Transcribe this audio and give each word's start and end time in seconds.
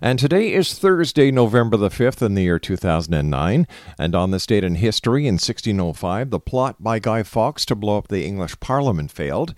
And 0.00 0.18
today 0.18 0.52
is 0.52 0.76
Thursday, 0.76 1.30
November 1.30 1.76
the 1.76 1.88
5th 1.88 2.22
in 2.22 2.34
the 2.34 2.42
year 2.42 2.58
2009. 2.58 3.68
And 3.96 4.14
on 4.16 4.32
this 4.32 4.46
date 4.46 4.64
in 4.64 4.74
history, 4.74 5.28
in 5.28 5.34
1605, 5.34 6.30
the 6.30 6.40
plot 6.40 6.82
by 6.82 6.98
Guy 6.98 7.22
Fawkes 7.22 7.64
to 7.66 7.76
blow 7.76 7.98
up 7.98 8.08
the 8.08 8.24
English 8.24 8.58
Parliament 8.58 9.12
failed. 9.12 9.54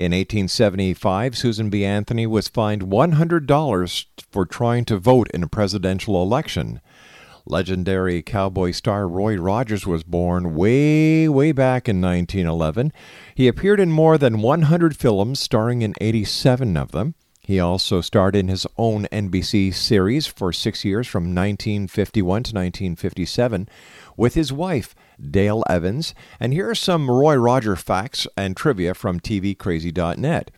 In 0.00 0.12
1875, 0.12 1.36
Susan 1.36 1.68
B. 1.68 1.84
Anthony 1.84 2.26
was 2.26 2.48
fined 2.48 2.84
$100 2.84 4.06
for 4.32 4.46
trying 4.46 4.86
to 4.86 4.96
vote 4.96 5.30
in 5.34 5.42
a 5.42 5.46
presidential 5.46 6.22
election. 6.22 6.80
Legendary 7.44 8.22
cowboy 8.22 8.70
star 8.70 9.06
Roy 9.06 9.36
Rogers 9.36 9.86
was 9.86 10.02
born 10.02 10.54
way, 10.54 11.28
way 11.28 11.52
back 11.52 11.86
in 11.86 12.00
1911. 12.00 12.94
He 13.34 13.46
appeared 13.46 13.78
in 13.78 13.92
more 13.92 14.16
than 14.16 14.40
100 14.40 14.96
films, 14.96 15.38
starring 15.38 15.82
in 15.82 15.92
87 16.00 16.78
of 16.78 16.92
them. 16.92 17.14
He 17.42 17.60
also 17.60 18.00
starred 18.00 18.36
in 18.36 18.48
his 18.48 18.66
own 18.78 19.04
NBC 19.12 19.74
series 19.74 20.26
for 20.26 20.50
six 20.50 20.82
years 20.82 21.08
from 21.08 21.34
1951 21.34 22.24
to 22.24 22.54
1957 22.54 23.68
with 24.16 24.32
his 24.32 24.50
wife, 24.50 24.94
Dale 25.30 25.64
Evans. 25.68 26.14
And 26.38 26.52
here 26.52 26.68
are 26.68 26.74
some 26.74 27.10
Roy 27.10 27.34
Roger 27.34 27.76
facts 27.76 28.26
and 28.36 28.56
trivia 28.56 28.94
from 28.94 29.20
TVCrazy.net. 29.20 30.50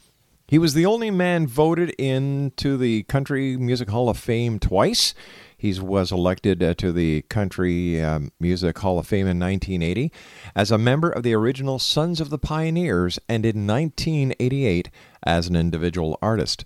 He 0.52 0.58
was 0.58 0.74
the 0.74 0.84
only 0.84 1.10
man 1.10 1.46
voted 1.46 1.90
into 1.90 2.76
the 2.76 3.04
Country 3.04 3.56
Music 3.56 3.88
Hall 3.88 4.10
of 4.10 4.18
Fame 4.18 4.58
twice. 4.58 5.14
He 5.56 5.72
was 5.80 6.12
elected 6.12 6.62
uh, 6.62 6.74
to 6.74 6.92
the 6.92 7.22
Country 7.22 8.02
um, 8.02 8.32
Music 8.38 8.78
Hall 8.78 8.98
of 8.98 9.06
Fame 9.06 9.26
in 9.26 9.38
1980 9.38 10.12
as 10.54 10.70
a 10.70 10.76
member 10.76 11.08
of 11.08 11.22
the 11.22 11.32
original 11.34 11.78
Sons 11.78 12.20
of 12.20 12.28
the 12.28 12.38
Pioneers 12.38 13.18
and 13.28 13.46
in 13.46 13.66
1988 13.66 14.90
as 15.22 15.48
an 15.48 15.56
individual 15.56 16.18
artist. 16.20 16.64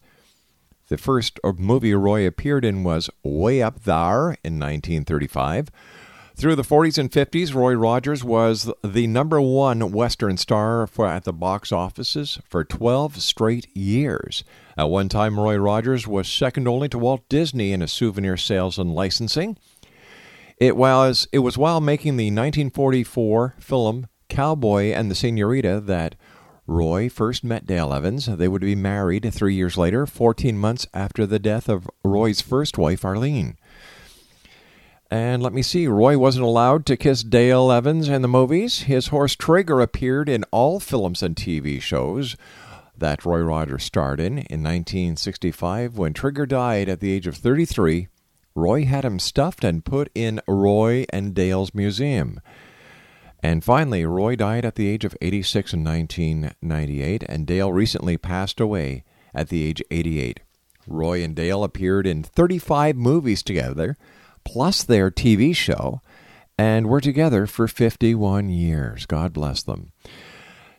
The 0.88 0.99
first 0.99 1.38
movie 1.44 1.94
Roy 1.94 2.26
appeared 2.26 2.64
in 2.64 2.84
was 2.84 3.10
Way 3.22 3.62
Up 3.62 3.81
Thar 3.81 4.37
in 4.42 4.58
1935. 4.58 5.69
Through 6.37 6.56
the 6.56 6.62
40s 6.65 6.99
and 6.99 7.11
50s, 7.11 7.55
Roy 7.55 7.73
Rogers 7.73 8.23
was 8.23 8.71
the 8.85 9.06
number 9.06 9.41
one 9.41 9.91
Western 9.91 10.37
star 10.37 10.87
for, 10.87 11.06
at 11.06 11.25
the 11.25 11.33
box 11.33 11.73
offices 11.73 12.38
for 12.47 12.62
12 12.62 13.23
straight 13.23 13.75
years. 13.75 14.44
At 14.77 14.91
one 14.91 15.09
time, 15.09 15.41
Roy 15.41 15.56
Rogers 15.56 16.06
was 16.06 16.29
second 16.29 16.69
only 16.69 16.91
to 16.91 16.99
Walt 16.99 17.27
Disney 17.31 17.73
in 17.73 17.81
his 17.81 17.91
souvenir 17.91 18.37
sales 18.37 18.79
and 18.79 18.94
licensing. 18.94 19.56
It 20.59 20.77
was, 20.77 21.27
it 21.33 21.38
was 21.38 21.56
while 21.56 21.81
making 21.81 22.19
the 22.19 22.27
1944 22.27 23.55
film 23.59 24.06
Cowboy 24.29 24.93
and 24.93 25.11
the 25.11 25.15
Senorita 25.15 25.81
that 25.87 26.17
Roy 26.67 27.09
first 27.09 27.44
met 27.44 27.65
Dale 27.65 27.94
Evans. 27.94 28.27
They 28.27 28.49
would 28.49 28.61
be 28.61 28.75
married 28.75 29.33
three 29.33 29.55
years 29.55 29.79
later, 29.79 30.05
14 30.05 30.59
months 30.59 30.87
after 30.93 31.25
the 31.25 31.38
death 31.38 31.67
of 31.71 31.88
Roy's 32.05 32.43
first 32.43 32.77
wife, 32.77 33.06
Arlene. 33.06 33.56
And 35.11 35.43
let 35.43 35.53
me 35.53 35.62
see, 35.62 35.87
Roy 35.87 36.19
wasn't 36.19 36.44
allowed 36.44 36.85
to 36.87 36.97
kiss 36.97 37.23
Dale 37.23 37.70
Evans 37.70 38.08
in 38.08 38.23
the 38.23 38.29
movies. 38.29 38.82
His 38.82 39.08
horse 39.08 39.37
Trigger 39.37 39.81
appeared 39.81 40.29
in 40.29 40.44
all 40.50 40.81
films 40.81 41.23
and 41.23 41.37
TV 41.37 41.81
shows 41.81 42.37
that 42.99 43.25
Roy 43.25 43.41
Rogers 43.41 43.85
starred 43.85 44.19
in. 44.19 44.38
In 44.38 44.62
1965, 44.62 45.97
when 45.97 46.12
Trigger 46.12 46.47
died 46.47 46.88
at 46.88 47.00
the 47.00 47.12
age 47.12 47.26
of 47.26 47.37
33, 47.37 48.08
Roy 48.56 48.85
had 48.85 49.05
him 49.05 49.19
stuffed 49.19 49.62
and 49.62 49.85
put 49.85 50.11
in 50.14 50.41
Roy 50.49 51.05
and 51.11 51.35
Dale's 51.35 51.75
museum. 51.75 52.41
And 53.43 53.62
finally, 53.62 54.05
Roy 54.05 54.35
died 54.35 54.64
at 54.64 54.75
the 54.75 54.88
age 54.88 55.05
of 55.05 55.17
86 55.20 55.75
in 55.75 55.85
1998, 55.85 57.23
and 57.29 57.47
Dale 57.47 57.73
recently 57.73 58.17
passed 58.17 58.59
away 58.59 59.05
at 59.35 59.50
the 59.50 59.62
age 59.62 59.82
88. 59.91 60.41
Roy 60.88 61.23
and 61.23 61.37
Dale 61.37 61.62
appeared 61.62 62.06
in 62.06 62.23
35 62.23 62.97
movies 62.97 63.43
together, 63.43 63.97
plus 64.46 64.82
their 64.84 65.10
TV 65.10 65.54
show, 65.54 66.00
and 66.56 66.87
were 66.87 67.00
together 67.00 67.46
for 67.46 67.69
51 67.69 68.48
years. 68.48 69.04
God 69.04 69.32
bless 69.32 69.62
them. 69.62 69.93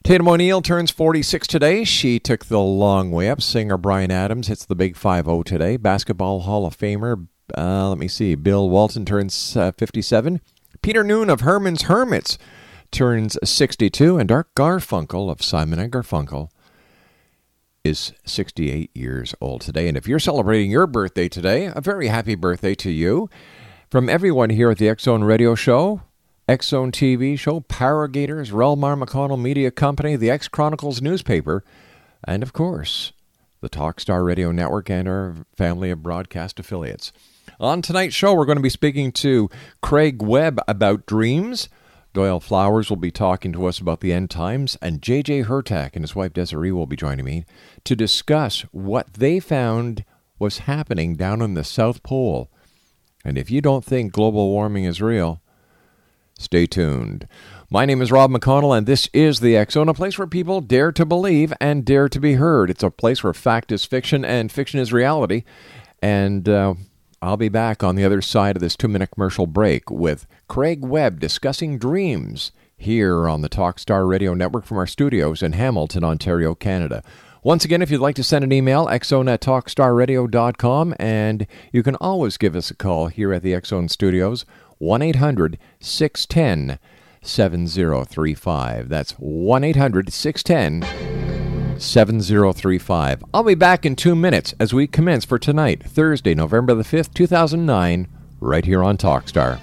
Tatum 0.03 0.29
O'Neal 0.29 0.61
turns 0.61 0.89
46 0.89 1.47
today. 1.47 1.83
She 1.83 2.17
took 2.17 2.45
the 2.45 2.59
long 2.61 3.11
way 3.11 3.29
up. 3.29 3.41
Singer 3.41 3.77
Bryan 3.77 4.09
Adams 4.09 4.47
hits 4.47 4.65
the 4.65 4.75
big 4.75 4.95
5 4.95 5.25
0 5.25 5.43
today. 5.43 5.75
Basketball 5.75 6.39
Hall 6.39 6.65
of 6.65 6.77
Famer, 6.77 7.27
uh, 7.57 7.89
let 7.89 7.97
me 7.97 8.07
see, 8.07 8.33
Bill 8.35 8.69
Walton 8.69 9.05
turns 9.05 9.57
uh, 9.57 9.73
57. 9.73 10.39
Peter 10.81 11.03
Noone 11.03 11.29
of 11.29 11.41
Herman's 11.41 11.83
Hermits 11.83 12.37
turns 12.89 13.37
62. 13.43 14.17
And 14.17 14.31
Art 14.31 14.55
Garfunkel 14.55 15.29
of 15.29 15.43
Simon 15.43 15.77
and 15.77 15.91
Garfunkel 15.91 16.49
is 17.87 18.11
68 18.25 18.91
years 18.93 19.33
old 19.39 19.61
today. 19.61 19.87
And 19.87 19.95
if 19.95 20.07
you're 20.07 20.19
celebrating 20.19 20.69
your 20.69 20.85
birthday 20.85 21.29
today, 21.29 21.71
a 21.73 21.79
very 21.79 22.07
happy 22.07 22.35
birthday 22.35 22.75
to 22.75 22.91
you. 22.91 23.29
From 23.89 24.09
everyone 24.09 24.49
here 24.49 24.69
at 24.69 24.77
the 24.77 24.93
Zone 24.99 25.23
Radio 25.23 25.55
Show, 25.55 26.01
Zone 26.61 26.91
TV 26.91 27.39
Show, 27.39 27.61
Power 27.61 28.09
Gators, 28.09 28.51
Relmar 28.51 29.01
McConnell 29.01 29.41
Media 29.41 29.71
Company, 29.71 30.17
the 30.17 30.29
X 30.29 30.49
Chronicles 30.49 31.01
newspaper, 31.01 31.63
and 32.25 32.43
of 32.43 32.51
course, 32.51 33.13
the 33.61 33.69
Talkstar 33.69 34.25
Radio 34.25 34.51
Network 34.51 34.89
and 34.89 35.07
our 35.07 35.35
family 35.55 35.89
of 35.89 36.03
broadcast 36.03 36.59
affiliates. 36.59 37.13
On 37.57 37.81
tonight's 37.81 38.15
show, 38.15 38.33
we're 38.33 38.45
going 38.45 38.57
to 38.57 38.61
be 38.61 38.69
speaking 38.69 39.13
to 39.13 39.49
Craig 39.81 40.21
Webb 40.21 40.59
about 40.67 41.05
dreams. 41.05 41.69
Doyle 42.17 42.39
Flowers 42.39 42.89
will 42.89 42.97
be 42.97 43.11
talking 43.11 43.53
to 43.53 43.65
us 43.65 43.79
about 43.79 44.01
the 44.01 44.11
end 44.11 44.29
times, 44.29 44.77
and 44.81 45.01
J.J. 45.01 45.43
Hurtak 45.43 45.91
and 45.93 46.03
his 46.03 46.15
wife 46.15 46.33
Desiree 46.33 46.71
will 46.71 46.87
be 46.87 46.95
joining 46.95 47.25
me 47.25 47.45
to 47.83 47.95
discuss 47.95 48.61
what 48.71 49.13
they 49.13 49.39
found 49.39 50.03
was 50.39 50.59
happening 50.59 51.15
down 51.15 51.41
in 51.41 51.53
the 51.53 51.63
South 51.63 52.03
Pole 52.03 52.49
and 53.27 53.37
if 53.37 53.51
you 53.51 53.59
don't 53.59 53.83
think 53.83 54.13
global 54.13 54.49
warming 54.49 54.85
is 54.85 55.01
real, 55.01 55.41
stay 56.39 56.65
tuned. 56.65 57.27
My 57.69 57.85
name 57.85 58.01
is 58.01 58.09
Rob 58.09 58.31
McConnell, 58.31 58.77
and 58.77 58.87
this 58.87 59.09
is 59.13 59.41
the 59.41 59.65
Zone, 59.69 59.89
a 59.89 59.93
place 59.93 60.17
where 60.17 60.27
people 60.27 60.61
dare 60.61 60.93
to 60.93 61.05
believe 61.05 61.51
and 61.59 61.83
dare 61.83 62.07
to 62.07 62.21
be 62.21 62.35
heard. 62.35 62.69
It's 62.69 62.83
a 62.83 62.89
place 62.89 63.21
where 63.21 63.33
fact 63.33 63.73
is 63.73 63.83
fiction 63.83 64.23
and 64.23 64.49
fiction 64.49 64.79
is 64.79 64.93
reality. 64.93 65.43
And 66.01 66.47
uh, 66.47 66.75
I'll 67.21 67.37
be 67.37 67.49
back 67.49 67.83
on 67.83 67.95
the 67.95 68.05
other 68.05 68.21
side 68.21 68.55
of 68.55 68.61
this 68.61 68.75
two 68.75 68.87
minute 68.87 69.09
commercial 69.11 69.47
break 69.47 69.89
with 69.89 70.27
Craig 70.47 70.85
Webb 70.85 71.19
discussing 71.19 71.79
dreams 71.79 72.51
here 72.77 73.27
on 73.27 73.41
the 73.41 73.49
Talkstar 73.49 74.07
Radio 74.07 74.35
Network 74.35 74.65
from 74.65 74.77
our 74.77 74.85
studios 74.85 75.41
in 75.41 75.53
Hamilton, 75.53 76.03
Ontario, 76.03 76.53
Canada. 76.53 77.03
Once 77.41 77.65
again, 77.65 77.81
if 77.81 77.89
you'd 77.89 78.01
like 78.01 78.15
to 78.15 78.23
send 78.23 78.43
an 78.43 78.51
email, 78.51 78.85
xzone 78.85 79.31
at 79.31 79.41
talkstarradio.com, 79.41 80.93
and 80.99 81.47
you 81.71 81.81
can 81.81 81.95
always 81.95 82.37
give 82.37 82.55
us 82.55 82.69
a 82.69 82.75
call 82.75 83.07
here 83.07 83.33
at 83.33 83.41
the 83.41 83.53
X 83.53 83.69
Zone 83.69 83.89
Studios, 83.89 84.45
1 84.77 85.01
800 85.01 85.57
610 85.79 86.77
7035. 87.23 88.89
That's 88.89 89.13
1 89.13 89.63
800 89.63 90.13
610 90.13 91.16
7035. 91.81 93.23
I'll 93.33 93.43
be 93.43 93.55
back 93.55 93.85
in 93.85 93.95
two 93.95 94.15
minutes 94.15 94.53
as 94.59 94.73
we 94.73 94.87
commence 94.87 95.25
for 95.25 95.37
tonight, 95.37 95.83
Thursday, 95.83 96.33
November 96.33 96.73
the 96.73 96.83
5th, 96.83 97.13
2009, 97.13 98.07
right 98.39 98.65
here 98.65 98.83
on 98.83 98.97
Talkstar. 98.97 99.59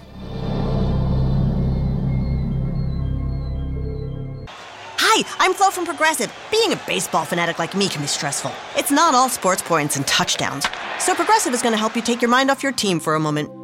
Hi, 4.98 5.22
I'm 5.38 5.54
Flo 5.54 5.70
from 5.70 5.86
Progressive. 5.86 6.34
Being 6.50 6.72
a 6.72 6.80
baseball 6.86 7.24
fanatic 7.24 7.58
like 7.58 7.76
me 7.76 7.88
can 7.88 8.00
be 8.00 8.08
stressful. 8.08 8.52
It's 8.76 8.90
not 8.90 9.14
all 9.14 9.28
sports 9.28 9.62
points 9.62 9.96
and 9.96 10.06
touchdowns. 10.06 10.66
So 10.98 11.14
Progressive 11.14 11.54
is 11.54 11.62
going 11.62 11.72
to 11.72 11.78
help 11.78 11.94
you 11.94 12.02
take 12.02 12.20
your 12.20 12.30
mind 12.30 12.50
off 12.50 12.62
your 12.62 12.72
team 12.72 12.98
for 12.98 13.14
a 13.14 13.20
moment. 13.20 13.63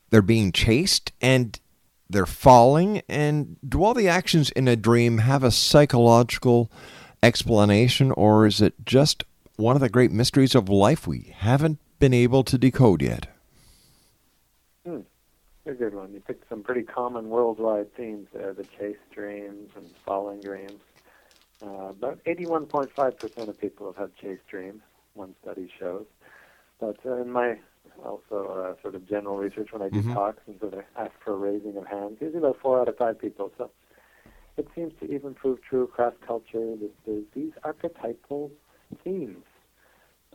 they're 0.10 0.22
being 0.22 0.52
chased 0.52 1.12
and 1.22 1.60
they're 2.10 2.26
falling? 2.26 3.02
And 3.10 3.58
do 3.68 3.84
all 3.84 3.94
the 3.94 4.08
actions 4.08 4.50
in 4.52 4.68
a 4.68 4.76
dream 4.76 5.20
have 5.20 5.44
a 5.44 5.52
psychological 5.52 6.72
explanation, 7.24 8.12
or 8.12 8.46
is 8.46 8.62
it 8.62 8.74
just 8.86 9.24
one 9.56 9.76
of 9.76 9.82
the 9.82 9.90
great 9.90 10.12
mysteries 10.12 10.56
of 10.56 10.70
life 10.70 11.08
we 11.08 11.34
haven't 11.36 11.80
been 12.00 12.14
able 12.14 12.44
to 12.44 12.58
decode 12.58 13.02
yet? 13.02 13.28
Hmm. 14.86 15.02
A 15.66 15.74
good 15.74 15.94
one. 15.94 16.14
You 16.14 16.22
picked 16.22 16.48
some 16.48 16.64
pretty 16.64 16.84
common 16.84 17.30
worldwide 17.30 17.94
themes 17.96 18.28
there 18.34 18.54
the 18.54 18.64
chase 18.64 18.96
dreams 19.14 19.72
and 19.76 19.90
falling 20.06 20.40
dreams. 20.40 20.80
Uh, 21.62 21.90
about 21.90 22.24
81.5% 22.24 23.48
of 23.48 23.60
people 23.60 23.88
have 23.88 23.98
had 23.98 24.16
chase 24.16 24.40
dreams, 24.50 24.82
one 25.16 25.36
study 25.42 25.70
shows. 25.78 26.06
But 26.80 26.98
uh, 27.06 27.18
in 27.18 27.32
my 27.32 27.58
also 28.06 28.76
uh, 28.78 28.82
sort 28.82 28.96
of 28.96 29.08
general 29.08 29.38
research 29.38 29.72
when 29.72 29.82
I 29.82 29.90
do 29.90 30.02
Mhm. 30.02 30.14
talks 30.14 30.42
and 30.48 30.60
sort 30.60 30.74
of 30.74 30.84
ask 30.96 31.12
for 31.24 31.34
a 31.34 31.38
raising 31.38 31.78
of 31.78 31.86
hands. 31.86 32.18
Usually 32.22 32.40
about 32.40 32.58
four 32.60 32.80
out 32.82 32.88
of 32.88 32.98
five 32.98 33.20
people. 33.20 33.52
So 33.58 33.72
it 34.58 34.68
seems 34.76 34.94
to 35.00 35.06
even 35.14 35.34
prove 35.34 35.62
true 35.62 35.84
across 35.84 36.14
culture 36.26 36.76
that 36.76 36.92
there's 37.06 37.26
these 37.34 37.54
archetypal 37.64 38.52
themes. 39.04 39.44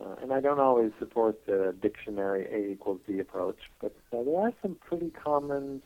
Uh, 0.00 0.14
and 0.22 0.32
I 0.32 0.40
don't 0.40 0.58
always 0.60 0.92
support 0.98 1.44
the 1.46 1.74
dictionary 1.80 2.46
A 2.50 2.72
equals 2.72 3.00
B 3.06 3.18
approach, 3.18 3.58
but 3.80 3.94
uh, 4.12 4.22
there 4.22 4.38
are 4.38 4.52
some 4.62 4.76
pretty 4.76 5.10
common 5.10 5.82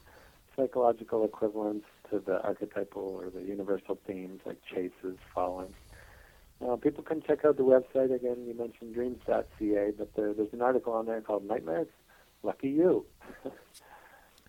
psychological 0.55 1.25
equivalents 1.25 1.87
to 2.11 2.21
the 2.21 2.41
archetypal 2.43 3.03
or 3.03 3.31
the 3.31 3.43
universal 3.43 3.99
themes 4.07 4.41
like 4.47 4.59
chases, 4.73 5.19
falling. 5.35 5.75
Uh, 6.65 6.77
people 6.77 7.05
can 7.05 7.23
check 7.23 7.45
out 7.45 7.57
the 7.57 7.63
website 7.63 8.15
again. 8.15 8.37
You 8.47 8.55
mentioned 8.57 8.95
dreams.ca, 8.95 9.93
but 9.99 10.15
there, 10.15 10.33
there's 10.33 10.53
an 10.53 10.63
article 10.63 10.95
on 10.95 11.07
there 11.07 11.21
called 11.21 11.47
"Nightmares." 11.47 11.89
Lucky 12.43 12.69
you. 12.69 13.05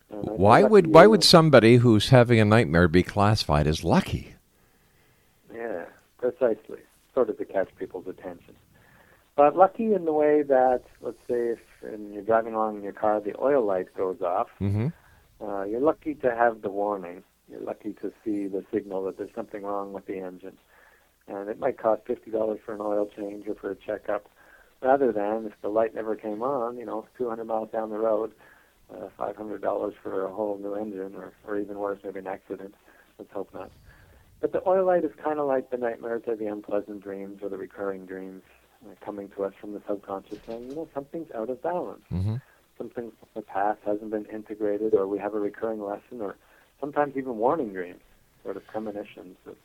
Say 0.10 0.16
Why 0.16 0.64
would 0.64 0.88
why 0.88 1.04
you 1.04 1.10
would 1.10 1.24
somebody 1.24 1.78
who's 1.78 2.10
having 2.10 2.40
a 2.40 2.46
nightmare 2.46 2.88
be 2.88 3.04
classified 3.04 3.68
as 3.68 3.84
lucky? 3.84 4.36
Yeah, 5.54 5.84
precisely. 6.18 6.80
Sort 7.14 7.30
of 7.30 7.38
to 7.40 7.46
catch 7.46 7.76
people's 7.78 8.08
attention. 8.08 8.56
But 9.36 9.58
lucky 9.58 9.94
in 9.94 10.06
the 10.06 10.14
way 10.14 10.44
that, 10.44 10.84
let's 11.02 11.20
say, 11.28 11.50
if 11.50 11.60
and 11.84 12.14
you're 12.14 12.24
driving 12.24 12.54
along 12.54 12.78
in 12.78 12.84
your 12.84 12.94
car, 12.94 13.20
the 13.20 13.36
oil 13.40 13.66
light 13.66 13.94
goes 13.96 14.22
off. 14.22 14.48
Mm-hmm. 14.62 14.88
Uh, 15.42 15.64
you're 15.64 15.82
lucky 15.82 16.16
to 16.16 16.34
have 16.34 16.62
the 16.62 16.70
warning. 16.70 17.24
You're 17.50 17.62
lucky 17.62 17.94
to 18.02 18.12
see 18.24 18.48
the 18.48 18.66
signal 18.74 19.04
that 19.06 19.18
there's 19.18 19.34
something 19.36 19.64
wrong 19.64 19.94
with 19.94 20.06
the 20.06 20.20
engine. 20.20 20.58
And 21.28 21.50
it 21.50 21.60
might 21.60 21.78
cost 21.78 22.04
fifty 22.06 22.32
dollars 22.32 22.60
for 22.66 22.74
an 22.74 22.82
oil 22.82 23.08
change 23.16 23.48
or 23.48 23.56
for 23.56 23.72
a 23.72 23.76
checkup, 23.76 24.30
rather 24.82 25.12
than 25.12 25.46
if 25.46 25.54
the 25.62 25.70
light 25.70 25.94
never 25.94 26.16
came 26.16 26.42
on, 26.42 26.78
you 26.78 26.86
know, 26.86 27.06
two 27.18 27.28
hundred 27.30 27.46
miles 27.46 27.70
down 27.72 27.90
the 27.90 27.98
road, 27.98 28.32
uh, 28.94 29.08
five 29.18 29.36
hundred 29.36 29.62
dollars 29.62 29.94
for 30.02 30.26
a 30.26 30.34
whole 30.34 30.58
new 30.58 30.76
engine, 30.76 31.16
or, 31.16 31.34
or 31.46 31.60
even 31.60 31.78
worse, 31.78 32.00
maybe 32.04 32.20
an 32.20 32.28
accident. 32.28 32.76
Let's 33.20 33.32
hope 33.32 33.54
not. 33.54 33.72
But 34.40 34.52
the 34.52 34.62
oil 34.68 34.86
light 34.86 35.04
is 35.04 35.12
kind 35.24 35.40
of 35.40 35.48
like 35.48 35.72
the 35.72 35.78
nightmares 35.78 36.24
or 36.28 36.36
the 36.36 36.46
unpleasant 36.46 37.02
dreams 37.02 37.40
or 37.42 37.50
the 37.50 37.58
recurring 37.58 38.06
dreams 38.06 38.44
uh, 38.86 38.94
coming 39.04 39.30
to 39.36 39.44
us 39.44 39.54
from 39.60 39.74
the 39.74 39.82
subconscious, 39.88 40.38
saying, 40.48 40.68
you 40.70 40.76
know, 40.76 40.88
something's 40.94 41.32
out 41.36 41.50
of 41.50 41.62
balance 41.64 42.04
Mm-hmm. 42.14 42.36
something 42.78 43.12
from 43.20 43.30
the 43.36 43.42
past 43.42 43.80
hasn't 43.86 44.12
been 44.12 44.26
integrated, 44.26 44.94
or 44.94 45.08
we 45.08 45.18
have 45.18 45.34
a 45.34 45.40
recurring 45.40 45.82
lesson, 45.82 46.22
or 46.22 46.38
sometimes 46.80 47.18
even 47.18 47.38
warning 47.38 47.74
dreams, 47.74 48.02
sort 48.44 48.56
of 48.56 48.66
premonitions. 48.68 49.36
Of, 49.48 49.56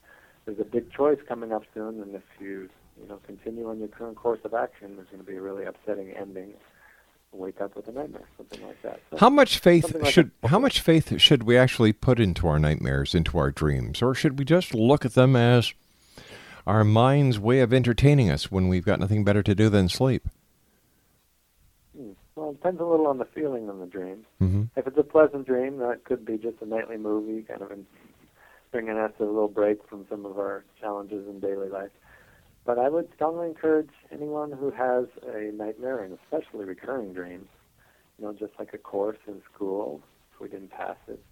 there's 0.44 0.58
a 0.58 0.64
big 0.64 0.92
choice 0.92 1.18
coming 1.26 1.52
up 1.52 1.62
soon, 1.74 2.00
and 2.00 2.14
if 2.14 2.22
you 2.40 2.68
you 3.00 3.08
know 3.08 3.18
continue 3.26 3.68
on 3.68 3.78
your 3.78 3.88
current 3.88 4.16
course 4.16 4.40
of 4.44 4.54
action, 4.54 4.96
there's 4.96 5.08
going 5.08 5.24
to 5.24 5.30
be 5.30 5.36
a 5.36 5.40
really 5.40 5.64
upsetting 5.64 6.10
ending. 6.10 6.54
Wake 7.34 7.62
up 7.62 7.74
with 7.74 7.88
a 7.88 7.92
nightmare, 7.92 8.28
something 8.36 8.60
like 8.66 8.82
that. 8.82 9.00
So 9.10 9.16
How 9.16 9.30
much 9.30 9.58
faith 9.58 9.94
like 9.94 10.12
should 10.12 10.32
how 10.44 10.58
much 10.58 10.80
faith 10.80 11.18
should 11.18 11.44
we 11.44 11.56
actually 11.56 11.94
put 11.94 12.20
into 12.20 12.46
our 12.46 12.58
nightmares, 12.58 13.14
into 13.14 13.38
our 13.38 13.50
dreams, 13.50 14.02
or 14.02 14.14
should 14.14 14.38
we 14.38 14.44
just 14.44 14.74
look 14.74 15.06
at 15.06 15.14
them 15.14 15.34
as 15.34 15.72
our 16.66 16.84
mind's 16.84 17.38
way 17.38 17.60
of 17.60 17.72
entertaining 17.72 18.30
us 18.30 18.50
when 18.50 18.68
we've 18.68 18.84
got 18.84 19.00
nothing 19.00 19.24
better 19.24 19.42
to 19.42 19.54
do 19.54 19.70
than 19.70 19.88
sleep? 19.88 20.28
Hmm. 21.96 22.10
Well, 22.34 22.50
it 22.50 22.54
depends 22.54 22.82
a 22.82 22.84
little 22.84 23.06
on 23.06 23.16
the 23.16 23.24
feeling 23.24 23.66
in 23.66 23.80
the 23.80 23.86
dream. 23.86 24.26
Mm-hmm. 24.40 24.64
If 24.76 24.86
it's 24.86 24.98
a 24.98 25.02
pleasant 25.02 25.46
dream, 25.46 25.78
that 25.78 26.04
could 26.04 26.26
be 26.26 26.36
just 26.36 26.60
a 26.60 26.66
nightly 26.66 26.98
movie, 26.98 27.42
kind 27.42 27.62
of 27.62 27.70
in, 27.72 27.86
bringing 28.72 28.96
us 28.96 29.12
a 29.20 29.24
little 29.24 29.48
break 29.48 29.86
from 29.88 30.06
some 30.10 30.24
of 30.26 30.38
our 30.38 30.64
challenges 30.80 31.28
in 31.28 31.38
daily 31.38 31.68
life. 31.68 31.90
But 32.64 32.78
I 32.78 32.88
would 32.88 33.08
strongly 33.14 33.48
encourage 33.48 33.90
anyone 34.10 34.50
who 34.50 34.70
has 34.70 35.06
a 35.26 35.52
nightmare, 35.52 36.02
and 36.02 36.18
especially 36.24 36.64
recurring 36.64 37.12
dreams, 37.12 37.48
you 38.18 38.24
know, 38.24 38.32
just 38.32 38.52
like 38.58 38.72
a 38.72 38.78
course 38.78 39.18
in 39.26 39.42
school, 39.52 40.00
if 40.32 40.40
we 40.40 40.48
didn't 40.48 40.70
pass 40.70 40.96
it, 41.06 41.22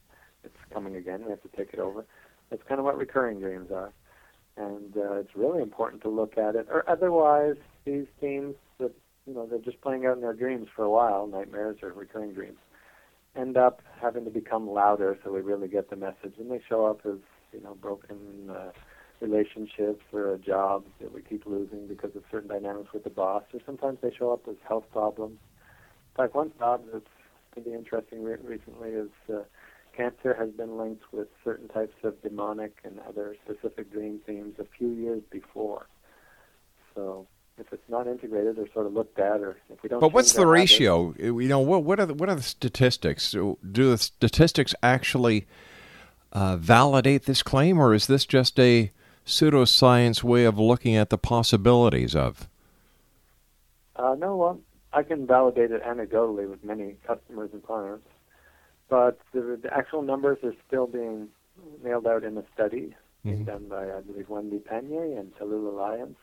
it's 0.44 0.56
coming 0.72 0.96
again, 0.96 1.24
we 1.24 1.30
have 1.30 1.42
to 1.42 1.56
take 1.56 1.72
it 1.72 1.78
over. 1.78 2.04
That's 2.50 2.62
kind 2.68 2.78
of 2.78 2.84
what 2.84 2.98
recurring 2.98 3.40
dreams 3.40 3.70
are. 3.70 3.92
And 4.56 4.96
uh, 4.96 5.14
it's 5.14 5.34
really 5.34 5.62
important 5.62 6.02
to 6.02 6.08
look 6.08 6.36
at 6.36 6.56
it. 6.56 6.66
Or 6.70 6.88
otherwise, 6.90 7.56
these 7.84 8.06
themes 8.20 8.56
that, 8.78 8.92
you 9.26 9.34
know, 9.34 9.46
they're 9.46 9.60
just 9.60 9.80
playing 9.80 10.06
out 10.06 10.18
in 10.18 10.24
our 10.24 10.34
dreams 10.34 10.66
for 10.74 10.84
a 10.84 10.90
while, 10.90 11.26
nightmares 11.26 11.78
or 11.82 11.92
recurring 11.92 12.34
dreams, 12.34 12.58
end 13.36 13.56
up 13.56 13.80
having 14.00 14.24
to 14.24 14.30
become 14.30 14.68
louder 14.68 15.18
so 15.22 15.32
we 15.32 15.40
really 15.40 15.68
get 15.68 15.90
the 15.90 15.96
message. 15.96 16.34
And 16.38 16.50
they 16.50 16.60
show 16.68 16.86
up 16.86 17.00
as, 17.04 17.18
you 17.52 17.60
know, 17.62 17.74
broken 17.74 18.50
uh, 18.50 18.70
relationships 19.20 20.02
or 20.12 20.34
a 20.34 20.38
job 20.38 20.84
that 21.00 21.12
we 21.12 21.22
keep 21.22 21.46
losing 21.46 21.86
because 21.86 22.14
of 22.16 22.22
certain 22.30 22.48
dynamics 22.48 22.88
with 22.92 23.04
the 23.04 23.10
boss. 23.10 23.44
Or 23.52 23.60
sometimes 23.64 23.98
they 24.02 24.12
show 24.16 24.32
up 24.32 24.42
as 24.48 24.56
health 24.66 24.84
problems. 24.92 25.38
In 26.16 26.24
fact, 26.24 26.34
one 26.34 26.52
job 26.58 26.82
that's 26.92 27.04
pretty 27.52 27.72
interesting 27.72 28.22
re- 28.22 28.36
recently 28.42 28.90
is 28.90 29.10
uh, 29.32 29.42
cancer 29.96 30.34
has 30.34 30.50
been 30.50 30.78
linked 30.78 31.04
with 31.12 31.28
certain 31.44 31.68
types 31.68 31.94
of 32.04 32.20
demonic 32.22 32.78
and 32.84 32.98
other 33.08 33.36
specific 33.44 33.92
dream 33.92 34.20
themes 34.26 34.54
a 34.58 34.64
few 34.78 34.90
years 34.90 35.22
before. 35.30 35.86
So 36.94 37.26
if 37.60 37.72
it's 37.72 37.88
not 37.88 38.06
integrated 38.06 38.58
or 38.58 38.66
sort 38.72 38.86
of 38.86 38.92
looked 38.92 39.18
at, 39.18 39.40
or 39.40 39.56
if 39.70 39.82
we 39.82 39.88
don't. 39.88 40.00
But 40.00 40.12
what's 40.12 40.32
the 40.32 40.42
our 40.42 40.54
habits- 40.54 40.72
ratio? 40.72 41.14
You 41.18 41.48
know, 41.48 41.60
what 41.60 41.84
what 41.84 42.00
are 42.00 42.06
the, 42.06 42.14
what 42.14 42.28
are 42.28 42.34
the 42.34 42.42
statistics? 42.42 43.32
Do 43.32 43.56
the 43.62 43.98
statistics 43.98 44.74
actually 44.82 45.46
uh, 46.32 46.56
validate 46.56 47.24
this 47.24 47.42
claim, 47.42 47.78
or 47.78 47.94
is 47.94 48.06
this 48.06 48.24
just 48.26 48.58
a 48.58 48.92
pseudoscience 49.26 50.22
way 50.22 50.44
of 50.44 50.58
looking 50.58 50.96
at 50.96 51.10
the 51.10 51.18
possibilities 51.18 52.16
of? 52.16 52.48
Uh, 53.96 54.14
no, 54.18 54.36
well, 54.36 54.60
I 54.92 55.02
can 55.02 55.26
validate 55.26 55.70
it 55.70 55.84
anecdotally 55.84 56.48
with 56.48 56.64
many 56.64 56.96
customers 57.06 57.50
and 57.52 57.62
clients, 57.62 58.06
but 58.88 59.18
the, 59.32 59.58
the 59.62 59.72
actual 59.72 60.02
numbers 60.02 60.38
are 60.42 60.54
still 60.66 60.86
being 60.86 61.28
nailed 61.84 62.06
out 62.06 62.24
in 62.24 62.38
a 62.38 62.44
study 62.54 62.94
being 63.24 63.44
done 63.44 63.66
by, 63.68 63.84
I 63.92 64.00
believe, 64.00 64.28
Wendy 64.28 64.58
Pannier 64.58 65.18
and 65.18 65.34
Tallulah 65.36 65.76
Lyons, 65.76 66.16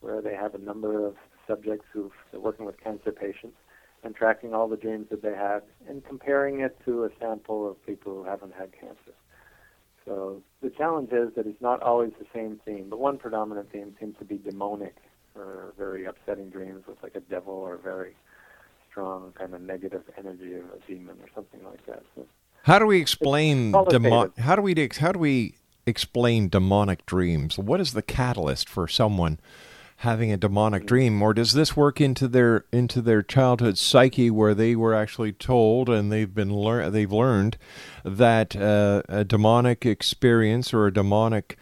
where 0.00 0.20
they 0.20 0.34
have 0.34 0.54
a 0.54 0.58
number 0.58 1.06
of 1.06 1.14
subjects 1.46 1.86
who've 1.92 2.12
they're 2.30 2.40
working 2.40 2.66
with 2.66 2.78
cancer 2.80 3.12
patients 3.12 3.56
and 4.02 4.14
tracking 4.14 4.54
all 4.54 4.68
the 4.68 4.76
dreams 4.76 5.06
that 5.10 5.22
they 5.22 5.34
had 5.34 5.62
and 5.88 6.04
comparing 6.04 6.60
it 6.60 6.78
to 6.84 7.04
a 7.04 7.10
sample 7.20 7.68
of 7.68 7.84
people 7.86 8.14
who 8.14 8.24
haven't 8.24 8.54
had 8.54 8.70
cancer. 8.72 9.14
So 10.04 10.42
the 10.62 10.70
challenge 10.70 11.10
is 11.12 11.34
that 11.34 11.46
it's 11.46 11.60
not 11.60 11.82
always 11.82 12.12
the 12.18 12.26
same 12.32 12.60
theme, 12.64 12.86
but 12.88 13.00
one 13.00 13.18
predominant 13.18 13.72
theme 13.72 13.96
seems 13.98 14.16
to 14.18 14.24
be 14.24 14.38
demonic 14.38 14.96
or 15.34 15.74
very 15.76 16.04
upsetting 16.06 16.48
dreams 16.50 16.84
with 16.86 17.02
like 17.02 17.16
a 17.16 17.20
devil 17.20 17.52
or 17.52 17.76
very 17.76 18.14
strong 18.88 19.32
kind 19.36 19.52
of 19.52 19.60
negative 19.60 20.02
energy 20.16 20.54
of 20.54 20.64
a 20.64 20.86
demon 20.86 21.16
or 21.20 21.28
something 21.34 21.62
like 21.64 21.84
that. 21.86 22.02
So 22.14 22.26
How 22.62 22.78
do 22.78 22.86
we 22.86 23.00
explain 23.00 23.72
demon? 23.88 24.32
How 24.38 24.56
do 24.56 24.62
we 24.62 24.88
how 24.98 25.12
do 25.12 25.18
we 25.18 25.56
explain 25.84 26.48
demonic 26.48 27.04
dreams? 27.04 27.58
What 27.58 27.80
is 27.80 27.92
the 27.92 28.02
catalyst 28.02 28.68
for 28.68 28.86
someone 28.88 29.38
having 30.00 30.30
a 30.30 30.36
demonic 30.36 30.86
dream, 30.86 31.22
or 31.22 31.32
does 31.32 31.52
this 31.52 31.76
work 31.76 32.00
into 32.00 32.28
their 32.28 32.64
into 32.70 33.00
their 33.00 33.22
childhood 33.22 33.78
psyche 33.78 34.30
where 34.30 34.54
they 34.54 34.76
were 34.76 34.94
actually 34.94 35.32
told 35.32 35.88
and 35.88 36.12
they've 36.12 36.34
been 36.34 36.50
lear- 36.50 36.90
they've 36.90 37.12
learned 37.12 37.56
that 38.04 38.54
uh, 38.54 39.02
a 39.08 39.24
demonic 39.24 39.86
experience 39.86 40.74
or 40.74 40.86
a 40.86 40.92
demonic 40.92 41.56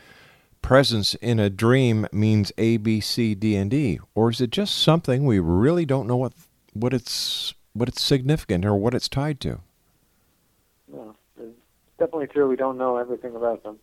presence 0.63 1.15
in 1.17 1.39
a 1.39 1.51
dream 1.51 2.07
means 2.11 2.51
A, 2.59 2.79
B, 2.79 3.01
C, 3.01 3.35
D, 3.35 3.55
and 3.55 3.71
D, 3.71 4.01
or 4.15 4.31
is 4.31 4.41
it 4.41 4.51
just 4.51 4.77
something 4.77 5.25
we 5.25 5.39
really 5.39 5.85
don't 5.85 6.09
know 6.09 6.17
what 6.17 6.33
what 6.73 6.93
it's 6.93 7.55
what 7.73 7.89
it's 7.89 8.03
significant 8.03 8.65
or 8.65 8.75
what 8.75 8.95
it's 8.95 9.09
tied 9.09 9.41
to? 9.41 9.61
Well, 10.89 11.15
it's 11.39 11.57
definitely 11.99 12.29
true. 12.29 12.49
We 12.49 12.57
don't 12.57 12.79
know 12.79 12.97
everything 12.97 13.37
about 13.37 13.63
them. 13.63 13.79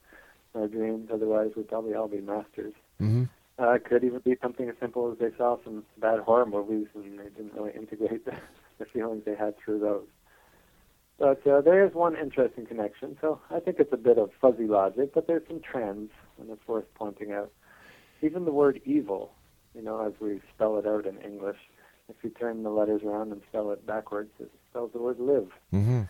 Our 0.54 0.68
dreams, 0.68 1.10
otherwise, 1.14 1.52
we'd 1.56 1.70
probably 1.70 1.94
all 1.94 2.10
be 2.10 2.20
masters. 2.20 2.74
Mm-hmm. 3.00 3.24
Uh, 3.60 3.72
it 3.74 3.86
could 3.86 4.04
even 4.04 4.20
be 4.20 4.36
something 4.42 4.70
as 4.70 4.76
simple 4.80 5.12
as 5.12 5.18
they 5.20 5.36
saw 5.38 5.58
some 5.64 5.84
bad 6.00 6.20
horror 6.20 6.46
movies 6.46 6.88
and 6.96 7.20
they 7.20 7.30
didn't 7.36 7.54
really 7.54 7.72
integrate 7.74 8.26
the, 8.26 8.34
the 8.80 8.86
feelings 8.86 9.24
they 9.26 9.36
had 9.36 9.56
through 9.58 9.80
those. 9.80 10.08
But 11.20 11.46
uh, 11.46 11.62
there 11.62 11.86
is 11.86 11.94
one 11.94 12.16
interesting 12.16 12.66
connection. 12.66 13.16
So 13.22 13.40
I 13.52 13.60
think 13.60 13.78
it's 13.80 13.94
a 13.94 13.98
bit 13.98 14.18
of 14.18 14.32
fuzzy 14.42 14.66
logic, 14.66 15.14
but 15.14 15.28
there's 15.28 15.48
some 15.48 15.60
trends, 15.60 16.10
and 16.40 16.50
it's 16.50 16.68
worth 16.68 16.86
pointing 16.96 17.32
out. 17.32 17.52
Even 18.24 18.46
the 18.46 18.52
word 18.52 18.82
evil, 18.86 19.32
you 19.76 19.84
know, 19.84 20.04
as 20.04 20.14
we 20.20 20.42
spell 20.56 20.80
it 20.80 20.88
out 20.88 21.06
in 21.06 21.20
English, 21.20 21.58
if 22.10 22.16
you 22.24 22.32
turn 22.32 22.64
the 22.64 22.72
letters 22.72 23.04
around 23.04 23.32
and 23.32 23.42
spell 23.48 23.70
it 23.72 23.86
backwards, 23.86 24.32
it 24.40 24.52
spells 24.70 24.92
the 24.94 25.00
word 25.00 25.20
live. 25.20 25.50
Mm-hmm. 25.72 26.02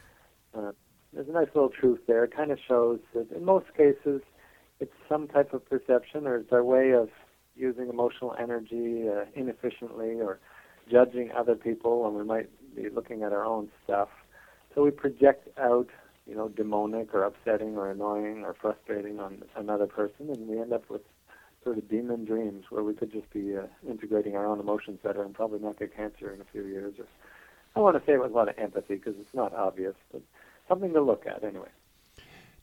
Uh, 0.57 0.71
there's 1.13 1.27
a 1.27 1.31
nice 1.31 1.49
little 1.53 1.69
truth 1.69 1.99
there. 2.07 2.23
It 2.23 2.35
kind 2.35 2.51
of 2.51 2.59
shows 2.65 2.99
that 3.13 3.29
in 3.31 3.43
most 3.43 3.67
cases, 3.75 4.21
it's 4.79 4.93
some 5.09 5.27
type 5.27 5.53
of 5.53 5.67
perception 5.69 6.25
or 6.25 6.37
it's 6.37 6.51
our 6.51 6.63
way 6.63 6.91
of 6.91 7.09
using 7.61 7.87
emotional 7.87 8.35
energy 8.39 9.07
uh, 9.07 9.25
inefficiently 9.35 10.19
or 10.19 10.39
judging 10.89 11.31
other 11.31 11.55
people 11.55 12.03
when 12.03 12.15
we 12.15 12.23
might 12.23 12.49
be 12.75 12.89
looking 12.89 13.23
at 13.23 13.31
our 13.31 13.45
own 13.45 13.69
stuff. 13.83 14.09
So 14.73 14.83
we 14.83 14.91
project 14.91 15.47
out, 15.59 15.89
you 16.25 16.35
know, 16.35 16.49
demonic 16.49 17.13
or 17.13 17.23
upsetting 17.23 17.77
or 17.77 17.89
annoying 17.89 18.43
or 18.43 18.55
frustrating 18.59 19.19
on 19.19 19.43
another 19.55 19.87
person, 19.87 20.29
and 20.29 20.47
we 20.47 20.59
end 20.59 20.73
up 20.73 20.89
with 20.89 21.01
sort 21.63 21.77
of 21.77 21.87
demon 21.87 22.25
dreams 22.25 22.65
where 22.69 22.83
we 22.83 22.93
could 22.93 23.11
just 23.11 23.29
be 23.31 23.55
uh, 23.55 23.67
integrating 23.87 24.35
our 24.35 24.47
own 24.47 24.59
emotions 24.59 24.99
better 25.03 25.23
and 25.23 25.33
probably 25.33 25.59
not 25.59 25.77
get 25.77 25.95
cancer 25.95 26.33
in 26.33 26.41
a 26.41 26.45
few 26.51 26.65
years. 26.65 26.95
Or 26.97 27.05
I 27.75 27.79
want 27.79 27.97
to 27.97 28.05
say 28.05 28.13
it 28.13 28.21
with 28.21 28.31
a 28.31 28.33
lot 28.33 28.49
of 28.49 28.57
empathy 28.57 28.95
because 28.95 29.13
it's 29.19 29.33
not 29.33 29.53
obvious, 29.53 29.95
but 30.11 30.21
something 30.67 30.93
to 30.93 31.01
look 31.01 31.25
at 31.27 31.43
anyway. 31.43 31.69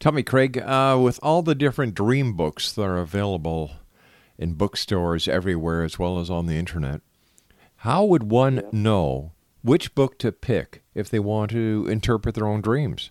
Tell 0.01 0.13
me, 0.13 0.23
Craig, 0.23 0.59
uh, 0.59 0.99
with 1.01 1.19
all 1.23 1.43
the 1.43 1.55
different 1.55 1.95
dream 1.95 2.35
books 2.35 2.73
that 2.73 2.83
are 2.83 2.99
available 2.99 3.73
in 4.39 4.55
bookstores 4.55 5.29
everywhere 5.29 5.83
as 5.83 5.99
well 5.99 6.19
as 6.19 6.31
on 6.31 6.47
the 6.47 6.57
internet, 6.57 7.01
how 7.77 8.05
would 8.05 8.31
one 8.31 8.63
know 8.73 9.33
which 9.63 9.95
book 9.95 10.19
to 10.19 10.33
pick 10.33 10.83
if 10.95 11.11
they 11.11 11.19
want 11.19 11.51
to 11.51 11.87
interpret 11.91 12.35
their 12.35 12.47
own 12.47 12.61
dreams? 12.61 13.11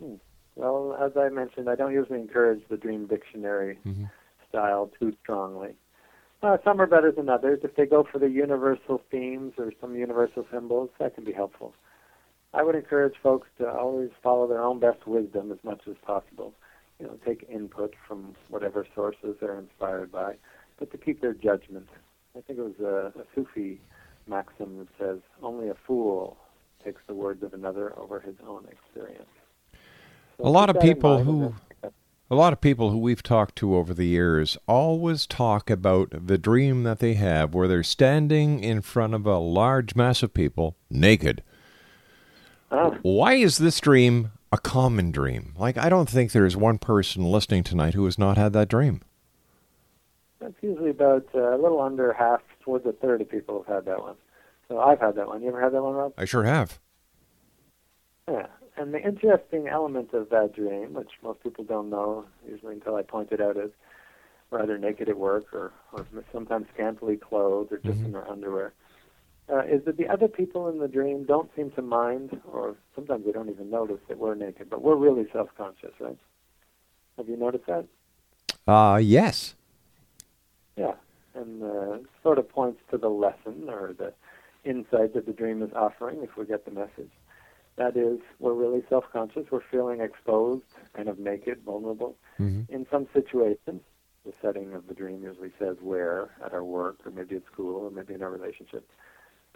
Hmm. 0.00 0.14
Well, 0.54 0.96
as 1.00 1.16
I 1.16 1.28
mentioned, 1.28 1.68
I 1.68 1.74
don't 1.74 1.92
usually 1.92 2.20
encourage 2.20 2.62
the 2.68 2.76
dream 2.76 3.06
dictionary 3.06 3.78
Mhm. 3.84 4.10
style 4.48 4.90
too 4.98 5.12
strongly. 5.22 5.74
Uh, 6.42 6.58
some 6.64 6.80
are 6.80 6.86
better 6.86 7.10
than 7.10 7.28
others. 7.28 7.60
If 7.62 7.74
they 7.76 7.86
go 7.86 8.04
for 8.04 8.18
the 8.18 8.28
universal 8.28 8.98
themes 9.10 9.54
or 9.58 9.72
some 9.80 9.96
universal 9.96 10.46
symbols, 10.50 10.90
that 10.98 11.14
can 11.14 11.24
be 11.24 11.32
helpful. 11.32 11.74
I 12.54 12.62
would 12.62 12.74
encourage 12.74 13.16
folks 13.18 13.48
to 13.58 13.70
always 13.70 14.10
follow 14.22 14.46
their 14.46 14.62
own 14.62 14.78
best 14.78 15.06
wisdom 15.06 15.50
as 15.50 15.62
much 15.64 15.86
as 15.88 15.96
possible. 15.98 16.54
You 17.00 17.06
know, 17.06 17.18
take 17.24 17.46
input 17.48 17.94
from 18.06 18.34
whatever 18.48 18.86
sources 18.94 19.36
they're 19.40 19.58
inspired 19.58 20.10
by, 20.10 20.36
but 20.78 20.90
to 20.92 20.98
keep 20.98 21.20
their 21.20 21.34
judgment. 21.34 21.88
I 22.36 22.40
think 22.40 22.58
it 22.58 22.62
was 22.62 22.80
a, 22.80 23.18
a 23.18 23.24
Sufi 23.34 23.80
maxim 24.26 24.78
that 24.78 24.88
says, 24.98 25.18
"Only 25.42 25.68
a 25.68 25.74
fool 25.86 26.36
takes 26.82 27.02
the 27.06 27.14
words 27.14 27.42
of 27.42 27.52
another 27.54 27.98
over 27.98 28.20
his 28.20 28.34
own 28.46 28.66
experience." 28.70 29.28
So 30.38 30.46
a 30.46 30.48
lot 30.48 30.70
of 30.70 30.80
people 30.80 31.22
who 31.22 31.54
a 32.28 32.34
lot 32.34 32.52
of 32.52 32.60
people 32.60 32.90
who 32.90 32.98
we've 32.98 33.22
talked 33.22 33.56
to 33.56 33.76
over 33.76 33.94
the 33.94 34.06
years 34.06 34.58
always 34.66 35.26
talk 35.26 35.70
about 35.70 36.26
the 36.26 36.38
dream 36.38 36.82
that 36.82 36.98
they 36.98 37.14
have 37.14 37.54
where 37.54 37.68
they're 37.68 37.82
standing 37.82 38.58
in 38.60 38.82
front 38.82 39.14
of 39.14 39.26
a 39.26 39.38
large 39.38 39.94
mass 39.94 40.22
of 40.22 40.34
people 40.34 40.76
naked. 40.90 41.42
Ah. 42.72 42.96
Why 43.02 43.34
is 43.34 43.58
this 43.58 43.78
dream 43.78 44.32
a 44.52 44.58
common 44.58 45.10
dream? 45.10 45.54
Like 45.56 45.76
I 45.76 45.88
don't 45.88 46.08
think 46.08 46.32
there's 46.32 46.56
one 46.56 46.78
person 46.78 47.24
listening 47.24 47.64
tonight 47.64 47.94
who 47.94 48.04
has 48.04 48.18
not 48.18 48.36
had 48.36 48.52
that 48.54 48.68
dream. 48.68 49.02
That's 50.40 50.54
usually 50.62 50.90
about 50.90 51.26
uh, 51.34 51.56
a 51.56 51.58
little 51.58 51.80
under 51.80 52.12
half, 52.12 52.42
towards 52.60 52.84
a 52.86 52.92
third 52.92 53.20
of 53.20 53.30
people 53.30 53.64
have 53.66 53.76
had 53.76 53.84
that 53.86 54.02
one. 54.02 54.16
So 54.68 54.80
I've 54.80 55.00
had 55.00 55.14
that 55.14 55.28
one. 55.28 55.42
You 55.42 55.48
ever 55.48 55.60
had 55.60 55.72
that 55.72 55.82
one, 55.82 55.94
Rob? 55.94 56.12
I 56.18 56.24
sure 56.24 56.44
have. 56.44 56.78
Yeah. 58.28 58.46
And 58.76 58.92
the 58.92 59.00
interesting 59.00 59.68
element 59.68 60.12
of 60.12 60.28
that 60.30 60.54
dream, 60.54 60.94
which 60.94 61.12
most 61.22 61.42
people 61.42 61.64
don't 61.64 61.88
know 61.88 62.26
usually 62.46 62.74
until 62.74 62.96
I 62.96 63.02
point 63.02 63.32
it 63.32 63.40
out, 63.40 63.56
is 63.56 63.70
rather 64.50 64.76
naked 64.76 65.08
at 65.08 65.16
work 65.16 65.46
or, 65.54 65.72
or 65.92 66.06
sometimes 66.32 66.66
scantily 66.74 67.16
clothed 67.16 67.72
or 67.72 67.78
just 67.78 68.00
in 68.00 68.12
their 68.12 68.28
underwear, 68.28 68.74
uh, 69.52 69.62
is 69.64 69.84
that 69.84 69.96
the 69.96 70.08
other 70.08 70.28
people 70.28 70.68
in 70.68 70.78
the 70.78 70.88
dream 70.88 71.24
don't 71.24 71.50
seem 71.54 71.70
to 71.72 71.82
mind, 71.82 72.40
or 72.50 72.76
sometimes 72.94 73.24
they 73.24 73.32
don't 73.32 73.48
even 73.50 73.70
notice 73.70 74.00
that 74.08 74.18
we're 74.18 74.34
naked, 74.34 74.68
but 74.68 74.82
we're 74.82 74.96
really 74.96 75.26
self-conscious, 75.32 75.92
right? 76.00 76.18
Have 77.16 77.28
you 77.28 77.36
noticed 77.36 77.66
that? 77.66 77.86
Uh 78.66 78.96
yes. 78.96 79.54
Yeah, 80.76 80.94
and 81.34 81.62
uh, 81.62 81.98
sort 82.22 82.38
of 82.38 82.48
points 82.48 82.80
to 82.90 82.98
the 82.98 83.08
lesson 83.08 83.68
or 83.68 83.94
the 83.96 84.12
insight 84.68 85.14
that 85.14 85.26
the 85.26 85.32
dream 85.32 85.62
is 85.62 85.70
offering 85.74 86.22
if 86.22 86.36
we 86.36 86.44
get 86.44 86.64
the 86.64 86.70
message. 86.72 87.10
That 87.76 87.96
is, 87.96 88.18
we're 88.40 88.54
really 88.54 88.82
self 88.88 89.04
conscious, 89.12 89.46
we're 89.50 89.60
feeling 89.70 90.00
exposed, 90.00 90.64
kind 90.94 91.08
of 91.08 91.18
naked, 91.18 91.62
vulnerable. 91.64 92.16
Mhm. 92.40 92.68
In 92.68 92.86
some 92.90 93.06
situations, 93.12 93.82
the 94.24 94.32
setting 94.42 94.74
of 94.74 94.88
the 94.88 94.94
dream 94.94 95.22
usually 95.22 95.52
says 95.58 95.76
where, 95.80 96.30
at 96.44 96.52
our 96.52 96.64
work, 96.64 96.96
or 97.06 97.12
maybe 97.12 97.36
at 97.36 97.46
school, 97.46 97.84
or 97.86 97.90
maybe 97.90 98.12
in 98.14 98.22
our 98.22 98.30
relationship. 98.30 98.90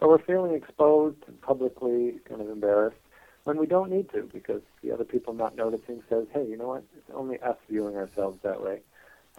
But 0.01 0.09
we're 0.09 0.17
feeling 0.17 0.53
exposed 0.55 1.17
and 1.27 1.39
publicly 1.41 2.15
kind 2.27 2.41
of 2.41 2.49
embarrassed 2.49 2.97
when 3.45 3.57
we 3.57 3.67
don't 3.67 3.89
need 3.89 4.11
to 4.11 4.29
because 4.33 4.61
the 4.83 4.91
other 4.91 5.05
people 5.05 5.33
not 5.33 5.55
noticing 5.55 6.01
says, 6.09 6.25
hey, 6.33 6.45
you 6.45 6.57
know 6.57 6.67
what? 6.67 6.83
It's 6.97 7.09
only 7.13 7.39
us 7.39 7.55
viewing 7.69 7.95
ourselves 7.95 8.39
that 8.43 8.61
way. 8.61 8.81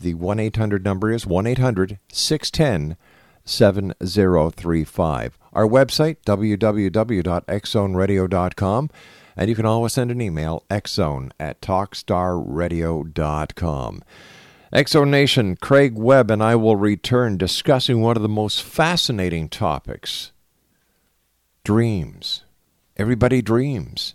The 0.00 0.14
1 0.14 0.38
800 0.38 0.84
number 0.84 1.12
is 1.12 1.26
1 1.26 1.46
800 1.46 1.98
610 2.10 2.96
7035. 3.44 5.38
Our 5.52 5.66
website, 5.66 6.16
www.xzoneradio.com. 6.26 8.90
And 9.36 9.50
you 9.50 9.54
can 9.54 9.66
always 9.66 9.92
send 9.92 10.10
an 10.10 10.22
email, 10.22 10.64
xzone 10.70 11.30
at 11.38 11.60
talkstarradio.com. 11.60 14.02
Exo 14.72 15.08
Nation, 15.08 15.56
Craig 15.56 15.94
Webb 15.94 16.30
and 16.30 16.42
I 16.42 16.56
will 16.56 16.76
return 16.76 17.36
discussing 17.36 18.00
one 18.00 18.16
of 18.16 18.22
the 18.22 18.28
most 18.28 18.62
fascinating 18.62 19.48
topics 19.48 20.32
Dreams. 21.64 22.44
Everybody 22.96 23.42
dreams. 23.42 24.14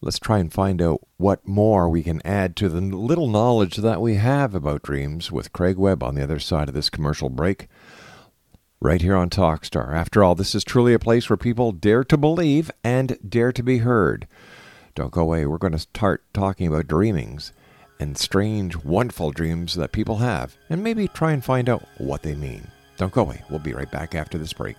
Let's 0.00 0.18
try 0.18 0.38
and 0.38 0.52
find 0.52 0.80
out 0.80 1.00
what 1.18 1.46
more 1.46 1.88
we 1.88 2.02
can 2.02 2.22
add 2.24 2.56
to 2.56 2.68
the 2.68 2.80
little 2.80 3.28
knowledge 3.28 3.76
that 3.76 4.00
we 4.00 4.14
have 4.14 4.54
about 4.54 4.82
dreams 4.82 5.30
with 5.30 5.52
Craig 5.52 5.76
Webb 5.76 6.02
on 6.02 6.14
the 6.14 6.22
other 6.22 6.38
side 6.38 6.68
of 6.68 6.74
this 6.74 6.88
commercial 6.88 7.28
break. 7.28 7.68
Right 8.82 9.02
here 9.02 9.14
on 9.14 9.28
Talkstar. 9.28 9.92
After 9.92 10.24
all, 10.24 10.34
this 10.34 10.54
is 10.54 10.64
truly 10.64 10.94
a 10.94 10.98
place 10.98 11.28
where 11.28 11.36
people 11.36 11.70
dare 11.70 12.02
to 12.04 12.16
believe 12.16 12.70
and 12.82 13.18
dare 13.28 13.52
to 13.52 13.62
be 13.62 13.78
heard. 13.78 14.26
Don't 14.94 15.12
go 15.12 15.20
away. 15.20 15.44
We're 15.44 15.58
going 15.58 15.74
to 15.74 15.78
start 15.78 16.24
talking 16.32 16.66
about 16.66 16.86
dreamings 16.86 17.52
and 17.98 18.16
strange, 18.16 18.76
wonderful 18.76 19.32
dreams 19.32 19.74
that 19.74 19.92
people 19.92 20.16
have, 20.16 20.56
and 20.70 20.82
maybe 20.82 21.08
try 21.08 21.32
and 21.32 21.44
find 21.44 21.68
out 21.68 21.84
what 21.98 22.22
they 22.22 22.34
mean. 22.34 22.68
Don't 22.96 23.12
go 23.12 23.20
away. 23.20 23.42
We'll 23.50 23.58
be 23.58 23.74
right 23.74 23.90
back 23.90 24.14
after 24.14 24.38
this 24.38 24.54
break. 24.54 24.78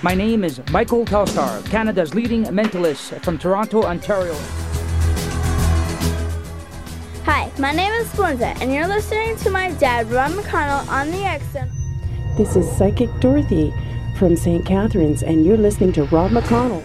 My 0.00 0.14
name 0.14 0.44
is 0.44 0.60
Michael 0.70 1.04
Telstar, 1.04 1.68
Canada's 1.70 2.14
leading 2.14 2.44
mentalist 2.44 3.20
from 3.24 3.36
Toronto, 3.36 3.82
Ontario. 3.82 4.32
Hi, 7.24 7.50
my 7.58 7.72
name 7.72 7.92
is 7.94 8.06
Splenda, 8.06 8.56
and 8.60 8.72
you're 8.72 8.86
listening 8.86 9.34
to 9.38 9.50
my 9.50 9.72
dad, 9.72 10.08
Ron 10.12 10.34
McConnell, 10.34 10.86
on 10.88 11.10
the 11.10 11.24
X 11.24 11.44
Zone. 11.52 11.68
This 12.36 12.54
is 12.54 12.70
Psychic 12.76 13.10
Dorothy 13.18 13.74
from 14.16 14.36
St. 14.36 14.64
Catharines, 14.64 15.24
and 15.24 15.44
you're 15.44 15.56
listening 15.56 15.92
to 15.94 16.04
Rob 16.04 16.30
McConnell. 16.30 16.84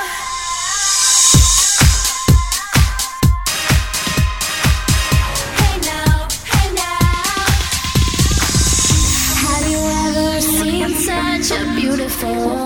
A 12.23 12.60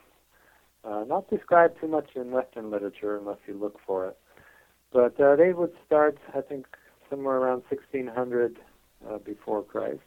uh, 0.84 1.04
not 1.08 1.30
described 1.30 1.80
too 1.80 1.88
much 1.88 2.10
in 2.16 2.32
Western 2.32 2.72
literature 2.72 3.18
unless 3.18 3.38
you 3.48 3.54
look 3.54 3.80
for 3.86 4.08
it, 4.08 4.18
but 4.92 5.20
uh, 5.20 5.36
they 5.36 5.54
would 5.54 5.74
start, 5.86 6.18
I 6.36 6.42
think, 6.42 6.68
somewhere 7.10 7.38
around 7.38 7.64
1600 7.70 8.58
uh, 9.10 9.18
before 9.20 9.64
Christ. 9.64 10.00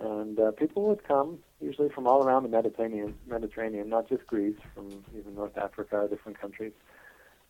And 0.00 0.40
uh, 0.40 0.50
people 0.52 0.84
would 0.88 1.04
come, 1.06 1.38
usually 1.60 1.88
from 1.88 2.06
all 2.06 2.24
around 2.24 2.42
the 2.42 2.48
Mediterranean, 2.48 3.14
Mediterranean, 3.28 3.88
not 3.88 4.08
just 4.08 4.26
Greece, 4.26 4.56
from 4.74 5.04
even 5.16 5.34
North 5.34 5.56
Africa, 5.56 6.06
different 6.10 6.40
countries, 6.40 6.72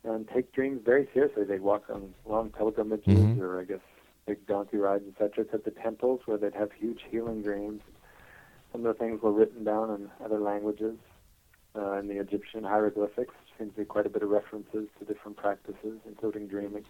and 0.03 0.27
take 0.27 0.51
dreams 0.51 0.81
very 0.85 1.07
seriously. 1.13 1.43
They'd 1.43 1.61
walk 1.61 1.85
on 1.89 2.13
long 2.27 2.51
pilgrimages, 2.51 3.07
Mhm. 3.07 3.39
or 3.39 3.59
I 3.59 3.63
guess 3.63 3.79
big 4.27 4.45
donkey 4.45 4.77
rides, 4.77 5.05
etc., 5.07 5.45
to 5.45 5.57
the 5.57 5.71
temples 5.71 6.21
where 6.25 6.37
they'd 6.37 6.53
have 6.53 6.71
huge 6.71 7.01
healing 7.09 7.41
dreams. 7.41 7.81
Some 8.71 8.85
of 8.85 8.95
the 8.95 9.03
things 9.03 9.21
were 9.21 9.31
written 9.31 9.63
down 9.63 9.89
in 9.89 10.11
other 10.23 10.39
languages. 10.39 10.97
Uh, 11.77 11.99
in 11.99 12.07
the 12.07 12.19
Egyptian 12.19 12.63
hieroglyphics, 12.63 13.33
seems 13.57 13.71
to 13.73 13.79
be 13.79 13.85
quite 13.85 14.05
a 14.05 14.09
bit 14.09 14.23
of 14.23 14.29
references 14.29 14.87
to 14.97 15.05
different 15.05 15.35
practices, 15.35 15.99
including 16.07 16.47
dreaming. 16.47 16.85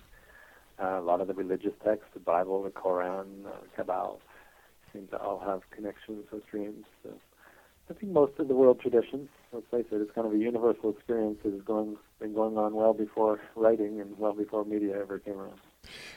Uh, 0.80 1.00
a 1.00 1.02
lot 1.02 1.21
of 1.21 1.28
the 1.28 1.34
religious 1.34 1.74
texts, 1.84 2.10
the 2.13 2.19
Bible, 2.19 2.62
the 2.62 2.69
Quran, 2.69 3.48
uh, 3.48 3.50
Kabbalah, 3.76 4.17
seem 4.93 5.08
to 5.08 5.17
all 5.17 5.39
have 5.39 5.62
connections 5.71 6.26
with 6.32 6.45
dreams. 6.48 6.86
So 7.02 7.10
I 7.89 7.93
think 7.93 8.12
most 8.12 8.34
of 8.38 8.48
the 8.48 8.54
world 8.54 8.80
traditions, 8.80 9.30
let's 9.52 9.65
face 9.71 9.86
it, 9.91 10.02
it's 10.02 10.12
kind 10.12 10.28
of 10.28 10.34
a 10.34 10.38
universal 10.38 10.91
experience 10.91 11.38
that 11.43 11.54
has 11.54 11.62
going, 11.62 11.98
been 12.19 12.34
going 12.34 12.58
on 12.58 12.76
well 12.76 12.93
before 12.93 13.39
writing 13.56 14.02
and 14.02 14.17
well 14.19 14.34
before 14.34 14.65
media 14.65 15.00
ever 15.00 15.17
came 15.17 15.39
around. 15.39 15.60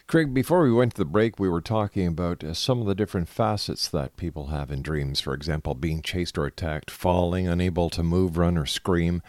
Craig, 0.07 0.33
before 0.33 0.63
we 0.63 0.73
went 0.73 0.93
to 0.93 0.99
the 0.99 1.05
break, 1.05 1.39
we 1.39 1.49
were 1.49 1.61
talking 1.61 2.07
about 2.07 2.43
uh, 2.43 2.55
some 2.55 2.81
of 2.81 2.87
the 2.87 2.95
different 2.95 3.29
facets 3.29 3.89
that 3.89 4.17
people 4.17 4.47
have 4.47 4.71
in 4.71 4.83
dreams. 4.83 5.21
For 5.21 5.35
example, 5.35 5.75
being 5.75 6.03
chased 6.03 6.39
or 6.39 6.47
attacked, 6.47 6.91
falling, 6.91 7.47
unable 7.47 7.91
to 7.91 8.03
move, 8.03 8.39
run, 8.39 8.57
or 8.57 8.67
scream, 8.67 9.23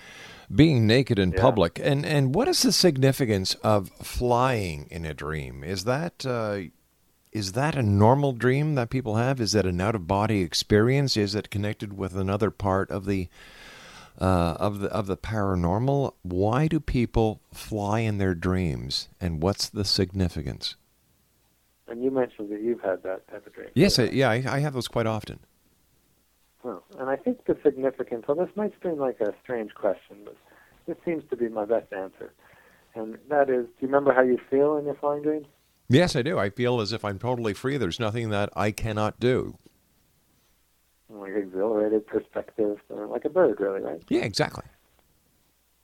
being 0.54 0.88
naked 0.88 1.20
in 1.20 1.32
Yeah. 1.32 1.42
public. 1.42 1.80
And, 1.84 2.06
and 2.06 2.34
what 2.34 2.48
is 2.48 2.62
the 2.62 2.72
significance 2.72 3.56
of 3.56 3.90
flying 4.02 4.88
in 4.90 5.06
a 5.06 5.14
dream? 5.14 5.64
Is 5.64 5.84
that. 5.84 6.26
Uh, 6.26 6.60
is 7.32 7.52
that 7.52 7.76
a 7.76 7.84
normal 7.84 8.32
dream 8.32 8.74
that 8.74 8.90
people 8.90 9.16
have? 9.18 9.40
Is 9.40 9.52
that 9.52 9.68
an 9.68 9.80
out 9.80 9.94
of 9.94 10.08
body 10.08 10.42
experience? 10.42 11.16
Is 11.16 11.36
it 11.36 11.52
connected 11.52 11.96
with 11.96 12.16
another 12.16 12.50
part 12.50 12.90
of 12.90 13.06
the 13.06 13.30
uh, 14.20 14.58
of 14.60 14.80
the 14.80 14.90
of 14.90 15.08
the 15.08 15.18
paranormal? 15.18 16.14
Why 16.22 16.68
do 16.68 16.80
people 16.80 17.42
fly 17.54 18.00
in 18.00 18.18
their 18.18 18.36
dreams, 18.36 19.10
and 19.20 19.42
what's 19.42 19.70
the 19.70 19.86
significance? 19.86 20.76
And 21.88 22.04
you 22.04 22.12
mentioned 22.12 22.52
that 22.52 22.62
you've 22.62 22.82
had 22.82 23.02
that 23.04 23.28
type 23.30 23.48
of 23.48 23.54
dream. 23.54 23.70
Yes, 23.74 23.98
I, 23.98 24.04
yeah, 24.06 24.30
I, 24.30 24.44
I 24.48 24.60
have 24.60 24.74
those 24.74 24.88
quite 24.88 25.08
often. 25.08 25.40
Well, 26.62 26.84
and 27.00 27.10
I 27.10 27.16
think 27.16 27.46
the 27.46 27.58
significance, 27.64 28.26
well, 28.28 28.38
this 28.38 28.56
might 28.56 28.74
seem 28.84 29.00
like 29.00 29.20
a 29.22 29.34
strange 29.42 29.74
question, 29.74 30.18
but 30.26 30.36
this 30.86 30.98
seems 31.06 31.24
to 31.30 31.38
be 31.38 31.48
my 31.50 31.66
best 31.66 31.92
answer. 31.94 32.34
And 32.96 33.18
that 33.30 33.50
is, 33.50 33.66
do 33.66 33.72
you 33.80 33.88
remember 33.88 34.14
how 34.14 34.22
you 34.22 34.38
feel 34.50 34.78
in 34.78 34.86
your 34.86 34.96
flying 34.96 35.24
dreams? 35.24 35.48
Yes, 35.88 36.16
I 36.16 36.22
do. 36.22 36.38
I 36.38 36.50
feel 36.50 36.82
as 36.82 36.92
if 36.92 37.04
I'm 37.04 37.18
totally 37.18 37.54
free. 37.54 37.78
There's 37.78 38.00
nothing 38.00 38.30
that 38.30 38.50
I 38.56 38.72
cannot 38.72 39.20
do. 39.20 39.58
Like 41.10 41.32
exhilarated 41.36 42.06
perspective, 42.06 42.78
uh, 42.92 43.08
like 43.08 43.26
a 43.26 43.30
bird, 43.30 43.60
really, 43.60 43.82
right? 43.82 44.02
Yeah, 44.10 44.22
exactly. 44.22 44.64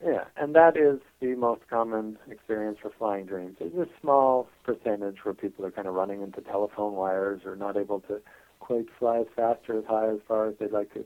Yeah, 0.04 0.26
and 0.38 0.54
that 0.56 0.78
is 0.78 1.00
the 1.20 1.36
most 1.36 1.62
common 1.70 2.18
experience 2.30 2.78
for 2.82 2.92
flying 2.98 3.26
dreams. 3.26 3.56
There's 3.60 3.74
a 3.74 3.88
small 4.02 4.48
percentage 4.64 5.18
where 5.24 5.34
people 5.34 5.66
are 5.66 5.72
kind 5.72 5.88
of 5.88 5.96
running 5.96 6.22
into 6.22 6.42
telephone 6.42 6.94
wires 6.94 7.42
or 7.46 7.56
not 7.56 7.76
able 7.76 8.02
to 8.02 8.22
quite 8.60 8.86
fly 9.00 9.20
as 9.22 9.28
fast 9.36 9.62
or 9.70 9.80
as 9.80 9.86
high 9.86 10.10
as 10.10 10.20
far 10.28 10.48
as 10.48 10.56
they'd 10.60 10.72
like 10.72 10.94
to. 10.94 11.06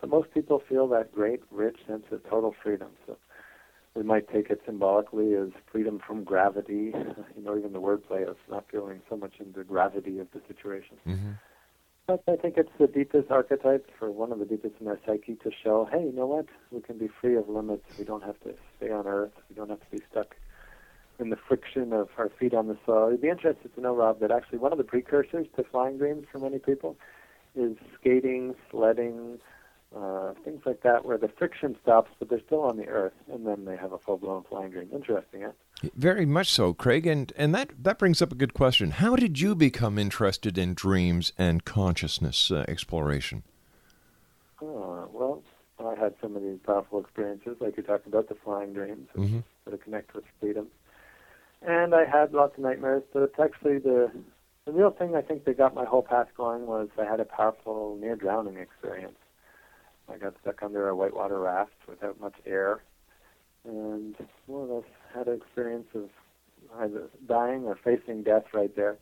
But 0.00 0.10
most 0.10 0.32
people 0.32 0.62
feel 0.68 0.88
that 0.88 1.14
great, 1.14 1.42
rich 1.50 1.76
sense 1.86 2.04
of 2.10 2.24
total 2.28 2.54
freedom. 2.62 2.88
So 3.06 3.16
we 3.94 4.02
might 4.02 4.28
take 4.32 4.50
it 4.50 4.62
symbolically 4.64 5.34
as 5.34 5.48
freedom 5.70 6.00
from 6.04 6.24
gravity. 6.24 6.94
You 7.36 7.46
know, 7.46 7.56
even 7.56 7.72
the 7.72 7.80
wordplay 7.80 8.28
of 8.28 8.36
not 8.50 8.66
feeling 8.70 9.00
so 9.08 9.16
much 9.16 9.34
in 9.40 9.52
the 9.52 9.64
gravity 9.64 10.18
of 10.18 10.28
the 10.32 10.42
situation. 10.46 10.98
Mm-hmm. 11.06 11.30
I 12.10 12.36
think 12.36 12.56
it's 12.56 12.72
the 12.78 12.88
deepest 12.88 13.30
archetype 13.30 13.88
for 13.98 14.10
one 14.10 14.32
of 14.32 14.40
the 14.40 14.44
deepest 14.44 14.74
in 14.80 14.88
our 14.88 14.98
psyche 15.06 15.36
to 15.36 15.50
show, 15.62 15.88
hey, 15.92 16.02
you 16.02 16.12
know 16.12 16.26
what? 16.26 16.46
We 16.72 16.80
can 16.80 16.98
be 16.98 17.08
free 17.20 17.36
of 17.36 17.48
limits. 17.48 17.84
We 17.98 18.04
don't 18.04 18.24
have 18.24 18.40
to 18.40 18.54
stay 18.76 18.90
on 18.90 19.06
Earth. 19.06 19.32
We 19.48 19.54
don't 19.54 19.68
have 19.70 19.80
to 19.80 19.90
be 19.90 20.02
stuck 20.10 20.34
in 21.20 21.30
the 21.30 21.36
friction 21.36 21.92
of 21.92 22.08
our 22.18 22.28
feet 22.28 22.52
on 22.52 22.66
the 22.66 22.76
soil. 22.84 23.12
You'd 23.12 23.20
be 23.20 23.28
interested 23.28 23.72
to 23.74 23.80
know, 23.80 23.94
Rob, 23.94 24.18
that 24.20 24.32
actually 24.32 24.58
one 24.58 24.72
of 24.72 24.78
the 24.78 24.84
precursors 24.84 25.46
to 25.56 25.62
flying 25.62 25.98
dreams 25.98 26.26
for 26.32 26.38
many 26.38 26.58
people 26.58 26.96
is 27.54 27.76
skating, 27.98 28.54
sledding, 28.70 29.38
uh, 29.94 30.32
things 30.44 30.62
like 30.64 30.82
that, 30.82 31.04
where 31.04 31.18
the 31.18 31.28
friction 31.28 31.76
stops, 31.82 32.10
but 32.18 32.28
they're 32.28 32.40
still 32.44 32.62
on 32.62 32.76
the 32.76 32.88
Earth, 32.88 33.12
and 33.32 33.46
then 33.46 33.64
they 33.64 33.76
have 33.76 33.92
a 33.92 33.98
full-blown 33.98 34.44
flying 34.48 34.70
dream. 34.70 34.88
Interesting, 34.92 35.44
eh? 35.44 35.50
Very 35.94 36.26
much 36.26 36.50
so, 36.50 36.72
Craig. 36.74 37.06
And 37.06 37.32
and 37.36 37.54
that 37.54 37.70
that 37.82 37.98
brings 37.98 38.20
up 38.20 38.32
a 38.32 38.34
good 38.34 38.54
question. 38.54 38.92
How 38.92 39.16
did 39.16 39.40
you 39.40 39.54
become 39.54 39.98
interested 39.98 40.58
in 40.58 40.74
dreams 40.74 41.32
and 41.38 41.64
consciousness 41.64 42.50
uh, 42.50 42.64
exploration? 42.68 43.42
Uh, 44.60 45.06
well, 45.12 45.42
I 45.78 45.94
had 45.94 46.14
some 46.20 46.36
of 46.36 46.42
these 46.42 46.58
powerful 46.66 47.00
experiences, 47.00 47.56
like 47.60 47.76
you 47.78 47.82
talked 47.82 48.06
about 48.06 48.28
the 48.28 48.34
flying 48.34 48.74
dreams, 48.74 49.08
which 49.14 49.30
Mhm. 49.30 49.44
sort 49.64 49.74
of 49.74 49.80
connect 49.80 50.14
with 50.14 50.24
freedom. 50.38 50.70
And 51.62 51.94
I 51.94 52.04
had 52.04 52.32
lots 52.34 52.56
of 52.58 52.64
nightmares, 52.64 53.02
but 53.12 53.22
it's 53.22 53.38
actually 53.38 53.78
the 53.78 54.10
the 54.66 54.72
real 54.72 54.90
thing 54.90 55.16
I 55.16 55.22
think 55.22 55.44
that 55.44 55.56
got 55.56 55.74
my 55.74 55.86
whole 55.86 56.02
path 56.02 56.28
going 56.36 56.66
was 56.66 56.90
I 56.98 57.04
had 57.04 57.18
a 57.18 57.24
powerful 57.24 57.96
near 57.96 58.14
drowning 58.14 58.58
experience. 58.58 59.18
I 60.08 60.18
got 60.18 60.34
stuck 60.42 60.62
under 60.62 60.88
a 60.88 60.94
whitewater 60.94 61.38
raft 61.38 61.72
without 61.88 62.20
much 62.20 62.34
air, 62.44 62.82
and 63.64 64.16
more 64.48 64.66
or 64.66 64.76
less 64.76 64.88
had 65.14 65.28
an 65.28 65.34
experience 65.34 65.88
of 65.94 66.08
either 66.80 67.08
dying 67.26 67.64
or 67.64 67.76
facing 67.76 68.22
death 68.22 68.44
right 68.52 68.74
there. 68.76 68.98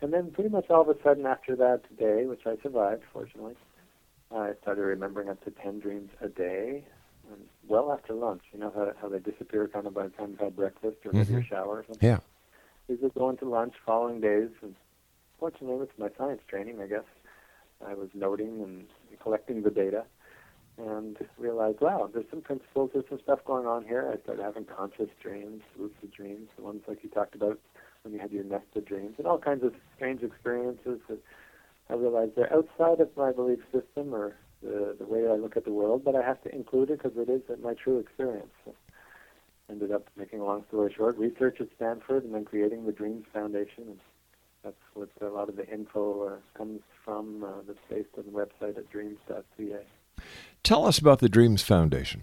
And 0.00 0.12
then 0.12 0.30
pretty 0.30 0.50
much 0.50 0.70
all 0.70 0.82
of 0.82 0.88
a 0.88 1.02
sudden 1.02 1.26
after 1.26 1.56
that 1.56 1.96
day, 1.96 2.26
which 2.26 2.42
I 2.46 2.56
survived, 2.62 3.02
fortunately, 3.12 3.54
I 4.34 4.52
started 4.62 4.82
remembering 4.82 5.28
up 5.28 5.42
to 5.44 5.50
10 5.50 5.80
dreams 5.80 6.10
a 6.20 6.28
day, 6.28 6.84
and 7.30 7.40
well 7.66 7.92
after 7.92 8.14
lunch. 8.14 8.42
You 8.52 8.60
know 8.60 8.72
how, 8.74 8.92
how 9.00 9.08
they 9.08 9.18
disappear 9.18 9.66
kind 9.68 9.86
of 9.86 9.94
by 9.94 10.04
the 10.04 10.10
time 10.10 10.30
you've 10.30 10.40
had 10.40 10.56
breakfast 10.56 10.98
or 11.04 11.12
maybe 11.12 11.34
a 11.34 11.38
Mhm. 11.38 11.48
shower 11.48 11.78
or 11.78 11.84
something? 11.86 12.08
Yeah. 12.08 12.20
These 12.88 13.00
would 13.00 13.14
go 13.14 13.28
into 13.30 13.44
lunch 13.48 13.74
following 13.84 14.20
days, 14.20 14.50
and 14.62 14.74
fortunately 15.38 15.78
with 15.78 15.98
my 15.98 16.10
science 16.16 16.42
training, 16.46 16.80
I 16.80 16.86
guess, 16.86 17.04
I 17.84 17.94
was 17.94 18.08
noting 18.14 18.60
and 18.62 18.86
collecting 19.20 19.62
the 19.62 19.70
data 19.70 20.04
and 20.78 21.16
realized, 21.38 21.80
wow, 21.80 22.08
there's 22.12 22.26
some 22.30 22.40
principles, 22.40 22.90
there's 22.92 23.04
some 23.08 23.20
stuff 23.22 23.40
going 23.44 23.66
on 23.66 23.84
here. 23.84 24.10
I 24.12 24.22
started 24.22 24.42
having 24.42 24.64
conscious 24.64 25.08
dreams, 25.20 25.62
lucid 25.76 26.12
dreams, 26.16 26.48
the 26.56 26.62
ones 26.62 26.82
like 26.86 27.02
you 27.02 27.10
talked 27.10 27.34
about 27.34 27.58
when 28.02 28.14
you 28.14 28.20
had 28.20 28.30
your 28.30 28.44
nested 28.44 28.84
dreams, 28.84 29.16
and 29.18 29.26
all 29.26 29.38
kinds 29.38 29.64
of 29.64 29.74
strange 29.96 30.22
experiences 30.22 31.00
that 31.08 31.18
I 31.90 31.94
realized 31.94 32.36
they're 32.36 32.52
outside 32.52 33.00
of 33.00 33.08
my 33.16 33.32
belief 33.32 33.60
system 33.72 34.14
or 34.14 34.36
the, 34.62 34.96
the 34.98 35.06
way 35.06 35.26
I 35.28 35.34
look 35.34 35.56
at 35.56 35.64
the 35.64 35.72
world, 35.72 36.02
but 36.04 36.14
I 36.14 36.22
have 36.22 36.42
to 36.42 36.54
include 36.54 36.90
it 36.90 37.02
because 37.02 37.18
it 37.18 37.30
is 37.30 37.42
my 37.62 37.74
true 37.74 37.98
experience. 37.98 38.50
So 38.64 38.74
ended 39.70 39.92
up 39.92 40.06
making 40.16 40.40
a 40.40 40.44
long 40.44 40.64
story 40.68 40.92
short, 40.96 41.16
research 41.18 41.60
at 41.60 41.68
Stanford 41.76 42.24
and 42.24 42.34
then 42.34 42.44
creating 42.44 42.86
the 42.86 42.92
Dreams 42.92 43.24
Foundation. 43.32 43.84
And 43.88 43.98
that's 44.64 44.76
what 44.94 45.10
a 45.20 45.26
lot 45.26 45.48
of 45.48 45.56
the 45.56 45.68
info 45.68 46.26
uh, 46.26 46.56
comes 46.56 46.80
from 47.04 47.44
uh, 47.44 47.62
that's 47.66 47.78
based 47.90 48.08
on 48.16 48.24
the 48.24 48.30
website 48.30 48.76
at 48.78 48.90
dreams.ca. 48.90 49.84
Tell 50.62 50.86
us 50.86 50.98
about 50.98 51.20
the 51.20 51.28
Dreams 51.28 51.62
Foundation. 51.62 52.22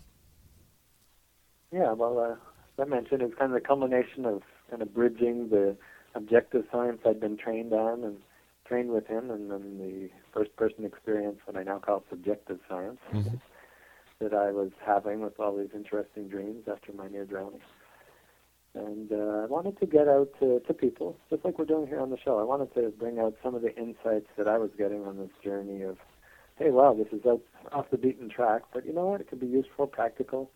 Yeah, 1.71 1.93
well, 1.93 2.19
uh, 2.19 2.31
as 2.31 2.87
I 2.87 2.89
mentioned, 2.89 3.21
it's 3.21 3.35
kind 3.35 3.53
of 3.53 3.61
the 3.61 3.67
culmination 3.67 4.25
of 4.25 4.43
kind 4.69 4.81
of 4.81 4.93
bridging 4.93 5.49
the 5.49 5.75
objective 6.13 6.65
science 6.71 7.01
I'd 7.05 7.19
been 7.19 7.37
trained 7.37 7.73
on 7.73 8.03
and 8.03 8.17
trained 8.65 8.89
with 8.89 9.07
him, 9.07 9.29
and 9.29 9.51
then 9.51 9.77
the 9.77 10.09
first-person 10.33 10.85
experience, 10.85 11.39
what 11.45 11.57
I 11.57 11.63
now 11.63 11.79
call 11.79 12.03
subjective 12.09 12.59
science, 12.67 12.99
that 14.19 14.33
I 14.33 14.51
was 14.51 14.71
having 14.85 15.21
with 15.21 15.39
all 15.39 15.55
these 15.57 15.69
interesting 15.75 16.27
dreams 16.27 16.67
after 16.71 16.93
my 16.93 17.07
near 17.07 17.25
drowning. 17.25 17.61
And 18.73 19.11
uh, 19.11 19.43
I 19.43 19.45
wanted 19.45 19.79
to 19.79 19.85
get 19.85 20.07
out 20.07 20.29
to, 20.39 20.59
to 20.61 20.73
people, 20.73 21.17
just 21.29 21.45
like 21.45 21.59
we're 21.59 21.65
doing 21.65 21.87
here 21.87 21.99
on 21.99 22.09
the 22.09 22.17
show. 22.17 22.39
I 22.39 22.43
wanted 22.43 22.73
to 22.75 22.91
bring 22.97 23.19
out 23.19 23.35
some 23.43 23.55
of 23.55 23.61
the 23.61 23.75
insights 23.75 24.27
that 24.37 24.47
I 24.47 24.57
was 24.57 24.71
getting 24.77 25.05
on 25.05 25.17
this 25.17 25.29
journey 25.43 25.83
of, 25.83 25.97
hey, 26.57 26.71
wow, 26.71 26.93
this 26.93 27.07
is 27.11 27.25
off 27.71 27.89
the 27.91 27.97
beaten 27.97 28.29
track, 28.29 28.61
but 28.73 28.85
you 28.85 28.93
know 28.93 29.05
what? 29.05 29.21
It 29.21 29.29
could 29.29 29.39
be 29.39 29.47
useful, 29.47 29.87
practical. 29.87 30.51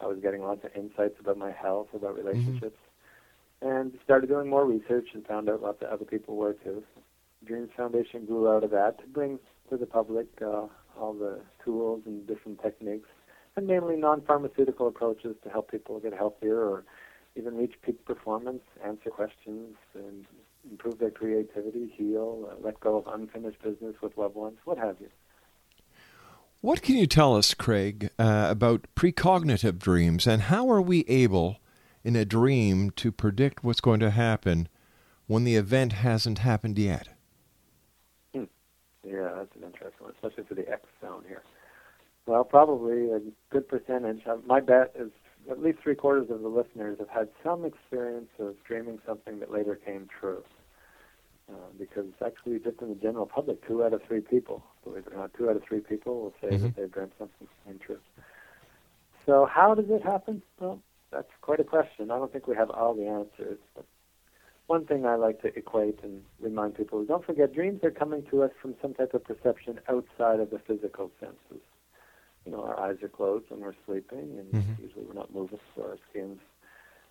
I 0.00 0.06
was 0.06 0.18
getting 0.20 0.42
lots 0.42 0.64
of 0.64 0.70
insights 0.74 1.20
about 1.20 1.38
my 1.38 1.52
health, 1.52 1.88
about 1.94 2.16
relationships, 2.16 2.78
and 3.62 3.92
started 4.02 4.28
doing 4.28 4.48
more 4.48 4.64
research 4.64 5.08
and 5.14 5.26
found 5.26 5.48
out 5.48 5.62
lots 5.62 5.82
of 5.82 5.88
other 5.88 6.04
people 6.04 6.36
were 6.36 6.54
too. 6.54 6.82
Dreams 7.44 7.70
Foundation 7.76 8.24
grew 8.24 8.50
out 8.50 8.64
of 8.64 8.70
that 8.70 8.98
to 9.00 9.06
bring 9.06 9.38
to 9.70 9.76
the 9.76 9.86
public 9.86 10.26
uh, 10.40 10.66
all 10.98 11.12
the 11.12 11.40
tools 11.64 12.02
and 12.06 12.26
different 12.26 12.62
techniques, 12.62 13.08
and 13.56 13.66
mainly 13.66 13.96
non-pharmaceutical 13.96 14.88
approaches 14.88 15.36
to 15.44 15.50
help 15.50 15.70
people 15.70 16.00
get 16.00 16.14
healthier 16.14 16.58
or 16.58 16.84
even 17.36 17.56
reach 17.56 17.74
peak 17.82 18.04
performance, 18.04 18.62
answer 18.84 19.10
questions, 19.10 19.76
and 19.94 20.24
improve 20.70 20.98
their 20.98 21.10
creativity, 21.10 21.92
heal, 21.96 22.48
uh, 22.50 22.54
let 22.64 22.80
go 22.80 22.96
of 22.96 23.06
unfinished 23.12 23.62
business 23.62 23.94
with 24.02 24.16
loved 24.16 24.36
ones, 24.36 24.56
what 24.64 24.78
have 24.78 24.96
you. 25.00 25.08
What 26.64 26.80
can 26.80 26.96
you 26.96 27.06
tell 27.06 27.36
us, 27.36 27.52
Craig, 27.52 28.08
uh, 28.18 28.46
about 28.48 28.86
precognitive 28.96 29.78
dreams 29.78 30.26
and 30.26 30.40
how 30.40 30.70
are 30.70 30.80
we 30.80 31.04
able 31.08 31.58
in 32.02 32.16
a 32.16 32.24
dream 32.24 32.90
to 32.92 33.12
predict 33.12 33.62
what's 33.62 33.82
going 33.82 34.00
to 34.00 34.08
happen 34.08 34.70
when 35.26 35.44
the 35.44 35.56
event 35.56 35.92
hasn't 35.92 36.38
happened 36.38 36.78
yet? 36.78 37.10
Hmm. 38.34 38.44
Yeah, 39.06 39.30
that's 39.36 39.54
an 39.56 39.64
interesting 39.64 39.92
one, 39.98 40.14
especially 40.14 40.44
for 40.44 40.54
the 40.54 40.66
X 40.66 40.86
zone 41.02 41.24
here. 41.28 41.42
Well, 42.24 42.44
probably 42.44 43.10
a 43.10 43.20
good 43.50 43.68
percentage. 43.68 44.22
Uh, 44.26 44.36
my 44.46 44.60
bet 44.60 44.94
is 44.98 45.10
at 45.50 45.62
least 45.62 45.80
three 45.82 45.96
quarters 45.96 46.30
of 46.30 46.40
the 46.40 46.48
listeners 46.48 46.96
have 46.98 47.10
had 47.10 47.28
some 47.42 47.66
experience 47.66 48.30
of 48.38 48.54
dreaming 48.66 49.00
something 49.06 49.38
that 49.40 49.52
later 49.52 49.74
came 49.76 50.08
true. 50.18 50.42
Uh, 51.50 51.56
because 51.78 52.06
actually, 52.24 52.58
just 52.58 52.80
in 52.80 52.88
the 52.88 52.94
general 52.94 53.26
public, 53.26 53.66
two 53.66 53.84
out 53.84 53.92
of 53.92 54.02
three 54.02 54.20
people, 54.20 54.62
believe 54.82 55.06
it 55.06 55.12
or 55.12 55.18
not, 55.18 55.34
two 55.34 55.50
out 55.50 55.56
of 55.56 55.62
three 55.62 55.80
people 55.80 56.20
will 56.22 56.34
say 56.40 56.56
that 56.56 56.74
they've 56.74 56.90
dreamt 56.90 57.12
something 57.18 57.46
came 57.66 57.78
true. 57.78 57.98
So, 59.26 59.46
how 59.46 59.74
does 59.74 59.90
it 59.90 60.02
happen? 60.02 60.42
Well, 60.58 60.80
that's 61.10 61.30
quite 61.42 61.60
a 61.60 61.64
question. 61.64 62.10
I 62.10 62.16
don't 62.16 62.32
think 62.32 62.46
we 62.46 62.56
have 62.56 62.70
all 62.70 62.94
the 62.94 63.06
answers. 63.06 63.58
But 63.74 63.84
one 64.66 64.86
thing 64.86 65.04
I 65.04 65.16
like 65.16 65.42
to 65.42 65.56
equate 65.56 65.98
and 66.02 66.22
remind 66.40 66.76
people 66.76 67.02
is 67.02 67.08
don't 67.08 67.24
forget 67.24 67.52
dreams 67.52 67.84
are 67.84 67.90
coming 67.90 68.22
to 68.30 68.42
us 68.42 68.50
from 68.60 68.74
some 68.80 68.94
type 68.94 69.12
of 69.14 69.24
perception 69.24 69.80
outside 69.88 70.40
of 70.40 70.50
the 70.50 70.58
physical 70.58 71.10
senses. 71.20 71.62
you 72.46 72.52
know, 72.52 72.62
our 72.62 72.78
eyes 72.78 73.02
are 73.02 73.08
closed 73.08 73.46
when 73.48 73.60
we're 73.60 73.72
sleeping, 73.86 74.38
and 74.38 74.52
Mhm. 74.52 74.78
usually 74.78 75.04
we're 75.06 75.14
not 75.14 75.32
moving, 75.32 75.58
so 75.74 75.82
our 75.82 75.98
skin's, 76.10 76.40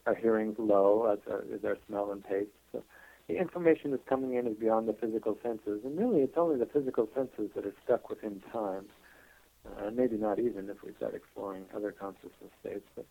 our 0.05 0.13
hearing's 0.13 0.59
low, 0.59 1.05
as 1.11 1.17
our, 1.27 1.43
as 1.51 1.65
our 1.65 1.75
smell 1.87 2.11
and 2.11 2.23
taste. 2.25 2.51
So 2.71 2.83
the 3.27 3.37
information 3.37 3.91
that's 3.91 4.07
coming 4.07 4.33
in 4.35 4.47
is 4.47 4.55
beyond 4.57 4.87
the 4.87 4.93
physical 4.93 5.37
senses, 5.41 5.81
and 5.83 5.97
really 5.97 6.21
it's 6.21 6.37
only 6.37 6.57
the 6.57 6.65
physical 6.65 7.07
senses 7.15 7.49
that 7.55 7.65
are 7.65 7.75
stuck 7.83 8.09
within 8.09 8.41
time, 8.51 8.85
uh, 9.65 9.89
maybe 9.91 10.17
not 10.17 10.39
even 10.39 10.69
if 10.69 10.83
we 10.83 10.93
start 10.97 11.15
exploring 11.15 11.63
other 11.75 11.91
consciousness 11.91 12.51
states. 12.59 12.85
But 12.95 13.05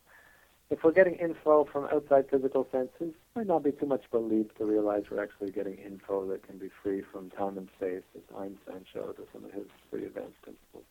if 0.70 0.85
we're 0.85 0.92
getting 0.92 1.14
info 1.14 1.64
from 1.70 1.85
outside 1.85 2.29
physical 2.31 2.66
senses, 2.70 2.90
it 3.01 3.14
might 3.37 3.46
not 3.46 3.62
be 3.62 3.72
too 3.72 3.87
much 3.87 4.05
of 4.11 4.22
a 4.22 4.25
leap 4.25 4.57
to 4.59 4.64
realize 4.64 5.05
we're 5.11 5.22
actually 5.22 5.51
getting 5.51 5.77
info 5.77 6.27
that 6.29 6.46
can 6.46 6.59
be 6.59 6.68
free 6.83 7.03
from 7.12 7.31
time 7.31 7.57
and 7.59 7.68
space, 7.77 8.03
as 8.14 8.22
Einstein 8.37 8.85
showed 8.92 9.18
with 9.18 9.29
some 9.33 9.44
of 9.44 9.53
his 9.53 9.66
pretty 9.90 10.07
advanced 10.07 10.40
principles. 10.42 10.85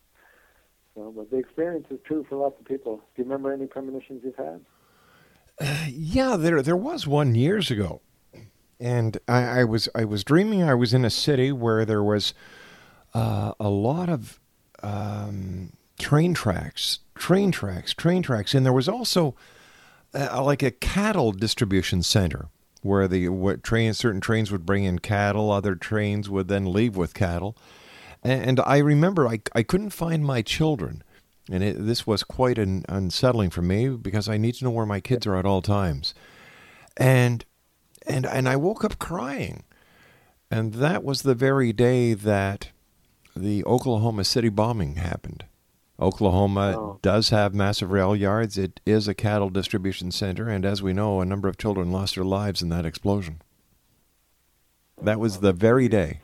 So, 0.96 1.14
but 1.16 1.32
the 1.32 1.38
experience 1.38 1.88
is 1.90 2.00
true 2.04 2.26
for 2.28 2.36
lots 2.36 2.60
of 2.60 2.66
people. 2.66 2.98
Do 2.98 3.22
you 3.22 3.24
remember 3.24 3.54
any 3.54 3.66
premonitions 3.66 4.24
you've 4.24 4.36
had? 4.36 4.62
Yeah, 5.88 6.38
there 6.38 6.62
there 6.62 6.76
was 6.76 7.06
one 7.06 7.36
years 7.36 7.70
ago, 7.70 8.02
and 8.82 9.20
I, 9.28 9.60
I 9.60 9.64
was 9.64 9.88
I 9.94 10.04
was 10.06 10.24
dreaming 10.24 10.64
I 10.64 10.74
was 10.74 10.94
in 10.94 11.06
a 11.06 11.10
city 11.10 11.52
where 11.52 11.86
there 11.86 12.04
was 12.04 12.34
uh, 13.14 13.54
a 13.60 13.70
lot 13.70 14.10
of 14.10 14.40
um, 14.82 15.74
train 16.00 16.34
tracks, 16.34 17.00
train 17.16 17.52
tracks, 17.52 17.94
train 17.94 18.24
tracks, 18.24 18.54
and 18.56 18.66
there 18.66 18.74
was 18.74 18.90
also 18.90 19.36
uh, 20.14 20.44
like 20.44 20.64
a 20.64 20.72
cattle 20.72 21.32
distribution 21.32 22.02
center 22.02 22.48
where 22.82 23.08
the 23.08 23.30
what 23.30 23.66
certain 23.66 24.20
trains 24.20 24.52
would 24.52 24.66
bring 24.66 24.84
in 24.84 24.98
cattle, 25.00 25.52
other 25.52 25.76
trains 25.76 26.30
would 26.30 26.48
then 26.48 26.74
leave 26.74 26.98
with 26.98 27.14
cattle, 27.14 27.56
and, 28.24 28.44
and 28.44 28.60
I 28.62 28.80
remember 28.80 29.28
I 29.28 29.42
I 29.54 29.62
couldn't 29.64 29.92
find 29.92 30.26
my 30.26 30.42
children. 30.42 31.04
And 31.50 31.64
it, 31.64 31.86
this 31.86 32.08
was 32.08 32.24
quite 32.24 32.58
an 32.58 32.86
unsettling 32.88 33.50
for 33.50 33.64
me 33.64 33.90
because 33.90 34.30
I 34.30 34.38
need 34.38 34.54
to 34.56 34.64
know 34.64 34.70
where 34.70 34.86
my 34.86 35.02
kids 35.02 35.26
are 35.26 35.36
at 35.36 35.46
all 35.46 35.62
times. 35.62 36.14
And 36.96 37.44
and 38.08 38.26
and 38.26 38.48
I 38.50 38.56
woke 38.56 38.84
up 38.84 39.00
crying. 39.00 39.64
And 40.50 40.74
that 40.76 41.04
was 41.04 41.22
the 41.22 41.36
very 41.36 41.72
day 41.72 42.14
that 42.14 42.72
the 43.36 43.64
Oklahoma 43.66 44.26
City 44.26 44.50
bombing 44.50 44.96
happened. 44.96 45.46
Oklahoma 46.00 46.76
Oh. 46.78 47.00
does 47.02 47.30
have 47.30 47.54
massive 47.54 47.92
rail 47.92 48.16
yards. 48.16 48.58
It 48.58 48.82
is 48.86 49.08
a 49.08 49.14
cattle 49.14 49.50
distribution 49.50 50.12
center, 50.12 50.50
and 50.50 50.66
as 50.66 50.82
we 50.82 50.94
know, 50.94 51.22
a 51.22 51.26
number 51.26 51.48
of 51.48 51.58
children 51.58 51.92
lost 51.92 52.16
their 52.16 52.26
lives 52.26 52.62
in 52.62 52.70
that 52.70 52.86
explosion. 52.86 53.42
That 55.02 55.20
was 55.20 55.40
the 55.40 55.54
very 55.54 55.88
day. 55.88 56.22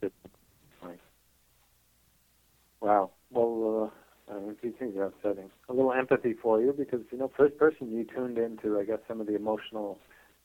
Wow. 2.82 3.12
Well, 3.32 3.92
uh, 4.30 4.34
I 4.34 4.40
mean, 4.40 4.56
these 4.62 4.74
things 4.80 4.96
are 4.98 5.06
upsetting. 5.06 5.50
A 5.70 5.74
little 5.74 5.94
empathy 5.94 6.34
for 6.34 6.62
you 6.62 6.74
because, 6.74 7.02
you 7.12 7.18
know, 7.18 7.32
first 7.36 7.58
person 7.58 7.92
you 7.92 8.04
tuned 8.06 8.38
into, 8.38 8.80
I 8.80 8.84
guess, 8.84 9.00
some 9.08 9.20
of 9.22 9.28
the 9.28 9.36
emotional 9.36 9.98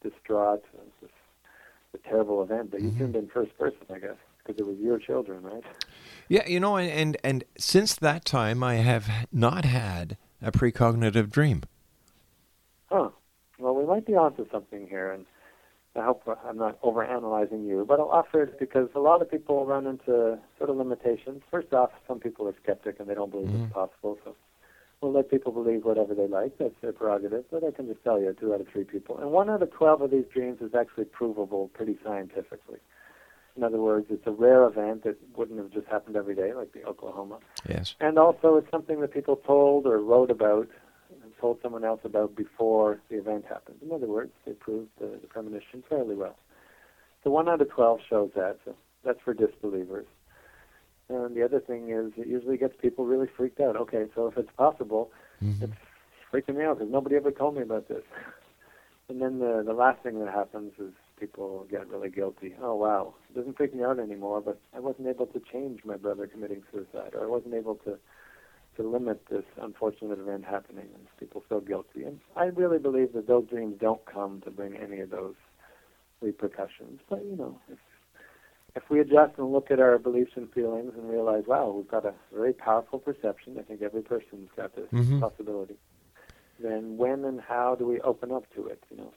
distraught, 0.02 0.62
the 1.92 1.98
terrible 1.98 2.42
event, 2.42 2.70
but 2.70 2.80
you 2.80 2.88
mm-hmm. 2.88 2.98
tuned 2.98 3.16
in 3.16 3.28
first 3.28 3.56
person, 3.58 3.80
I 3.94 3.98
guess, 3.98 4.16
because 4.38 4.58
it 4.58 4.66
was 4.66 4.78
your 4.78 4.98
children, 4.98 5.42
right? 5.42 5.62
Yeah, 6.28 6.46
you 6.46 6.60
know, 6.60 6.76
and, 6.76 6.90
and 6.90 7.16
and 7.22 7.44
since 7.58 7.94
that 7.96 8.24
time, 8.24 8.64
I 8.64 8.76
have 8.76 9.08
not 9.30 9.64
had 9.64 10.16
a 10.40 10.50
precognitive 10.50 11.30
dream. 11.30 11.62
Huh. 12.90 13.10
Well, 13.58 13.74
we 13.74 13.86
might 13.86 14.06
be 14.06 14.14
onto 14.14 14.48
something 14.50 14.88
here, 14.88 15.12
and 15.12 15.26
I 15.94 16.04
hope 16.04 16.22
I'm 16.44 16.56
not 16.56 16.80
overanalyzing 16.82 17.66
you, 17.66 17.84
but 17.86 18.00
I'll 18.00 18.08
offer 18.08 18.42
it 18.42 18.58
because 18.58 18.88
a 18.94 19.00
lot 19.00 19.20
of 19.20 19.30
people 19.30 19.66
run 19.66 19.86
into 19.86 20.38
sort 20.56 20.70
of 20.70 20.76
limitations. 20.76 21.42
First 21.50 21.74
off, 21.74 21.90
some 22.08 22.18
people 22.18 22.48
are 22.48 22.54
skeptic 22.62 22.98
and 22.98 23.08
they 23.08 23.14
don't 23.14 23.30
believe 23.30 23.48
it's 23.48 23.56
mm-hmm. 23.56 23.72
possible, 23.72 24.18
so 24.24 24.34
we'll 25.02 25.12
let 25.12 25.30
people 25.30 25.52
believe 25.52 25.84
whatever 25.84 26.14
they 26.14 26.28
like. 26.28 26.56
That's 26.58 26.74
their 26.80 26.92
prerogative, 26.92 27.44
but 27.50 27.64
I 27.64 27.72
can 27.72 27.86
just 27.86 28.02
tell 28.04 28.20
you 28.20 28.34
two 28.38 28.54
out 28.54 28.60
of 28.60 28.68
three 28.68 28.84
people. 28.84 29.18
And 29.18 29.30
one 29.32 29.50
out 29.50 29.62
of 29.62 29.70
12 29.72 30.00
of 30.00 30.10
these 30.10 30.24
dreams 30.32 30.60
is 30.62 30.74
actually 30.74 31.04
provable 31.06 31.68
pretty 31.74 31.98
scientifically. 32.04 32.78
In 33.56 33.64
other 33.64 33.78
words, 33.78 34.06
it's 34.08 34.26
a 34.26 34.30
rare 34.30 34.64
event 34.64 35.04
that 35.04 35.18
wouldn't 35.36 35.58
have 35.58 35.70
just 35.70 35.86
happened 35.88 36.16
every 36.16 36.34
day, 36.34 36.54
like 36.54 36.72
the 36.72 36.84
Oklahoma. 36.84 37.38
Yes. 37.68 37.94
And 38.00 38.18
also, 38.18 38.56
it's 38.56 38.70
something 38.70 39.00
that 39.00 39.12
people 39.12 39.36
told 39.36 39.86
or 39.86 39.98
wrote 39.98 40.30
about 40.30 40.68
and 41.22 41.32
told 41.38 41.58
someone 41.62 41.84
else 41.84 42.00
about 42.04 42.34
before 42.34 43.00
the 43.10 43.16
event 43.18 43.44
happened. 43.46 43.76
In 43.82 43.92
other 43.92 44.06
words, 44.06 44.32
they 44.46 44.52
proved 44.52 44.88
the, 44.98 45.18
the 45.20 45.26
premonition 45.26 45.82
fairly 45.86 46.14
well. 46.14 46.36
So 47.22 47.30
one 47.30 47.48
out 47.48 47.60
of 47.60 47.68
12 47.68 48.00
shows 48.08 48.30
that. 48.34 48.58
So 48.64 48.74
that's 49.04 49.20
for 49.22 49.34
disbelievers. 49.34 50.06
And 51.08 51.36
the 51.36 51.44
other 51.44 51.60
thing 51.60 51.90
is, 51.90 52.12
it 52.16 52.26
usually 52.26 52.56
gets 52.56 52.74
people 52.80 53.04
really 53.04 53.28
freaked 53.36 53.60
out. 53.60 53.76
Okay, 53.76 54.06
so 54.14 54.28
if 54.28 54.36
it's 54.38 54.50
possible, 54.56 55.10
mm-hmm. 55.42 55.64
it's 55.64 55.72
freaking 56.32 56.56
me 56.56 56.64
out 56.64 56.78
because 56.78 56.92
nobody 56.92 57.16
ever 57.16 57.30
told 57.30 57.56
me 57.56 57.62
about 57.62 57.88
this. 57.88 58.02
And 59.08 59.20
then 59.20 59.40
the 59.40 59.62
the 59.66 59.74
last 59.74 60.02
thing 60.02 60.20
that 60.20 60.32
happens 60.32 60.72
is 60.78 60.92
people 61.20 61.66
get 61.70 61.86
really 61.88 62.08
guilty. 62.08 62.54
Oh 62.62 62.74
wow, 62.76 63.14
it 63.28 63.36
doesn't 63.36 63.58
freak 63.58 63.74
me 63.74 63.84
out 63.84 63.98
anymore, 63.98 64.40
but 64.40 64.58
I 64.74 64.80
wasn't 64.80 65.08
able 65.08 65.26
to 65.26 65.40
change 65.40 65.84
my 65.84 65.96
brother 65.96 66.26
committing 66.26 66.62
suicide, 66.72 67.10
or 67.14 67.24
I 67.24 67.26
wasn't 67.26 67.54
able 67.54 67.74
to 67.84 67.98
to 68.76 68.82
limit 68.82 69.26
this 69.28 69.44
unfortunate 69.60 70.18
event 70.18 70.44
happening, 70.44 70.86
and 70.94 71.06
people 71.18 71.44
feel 71.46 71.60
guilty. 71.60 72.04
And 72.04 72.20
I 72.36 72.44
really 72.44 72.78
believe 72.78 73.12
that 73.12 73.26
those 73.26 73.46
dreams 73.48 73.76
don't 73.78 74.04
come 74.06 74.40
to 74.42 74.50
bring 74.50 74.76
any 74.76 75.00
of 75.00 75.10
those 75.10 75.34
repercussions. 76.22 77.00
But 77.10 77.24
you 77.24 77.36
know, 77.36 77.60
if 77.68 77.78
if 78.74 78.88
we 78.88 79.00
adjust 79.00 79.38
and 79.38 79.52
look 79.52 79.70
at 79.70 79.80
our 79.80 79.98
beliefs 79.98 80.32
and 80.34 80.50
feelings 80.52 80.92
and 80.96 81.08
realize, 81.08 81.44
wow, 81.46 81.70
we've 81.70 81.88
got 81.88 82.06
a 82.06 82.14
very 82.32 82.52
powerful 82.52 82.98
perception. 82.98 83.56
I 83.58 83.62
think 83.62 83.82
every 83.82 84.02
person's 84.02 84.48
got 84.56 84.74
this 84.74 84.88
Mhm. 84.90 85.20
possibility. 85.20 85.76
Then 86.58 86.96
when 86.96 87.24
and 87.24 87.40
how 87.40 87.74
do 87.74 87.86
we 87.86 88.00
open 88.00 88.32
up 88.32 88.44
to 88.54 88.66
it? 88.66 88.82
You 88.90 88.98
know. 88.98 89.12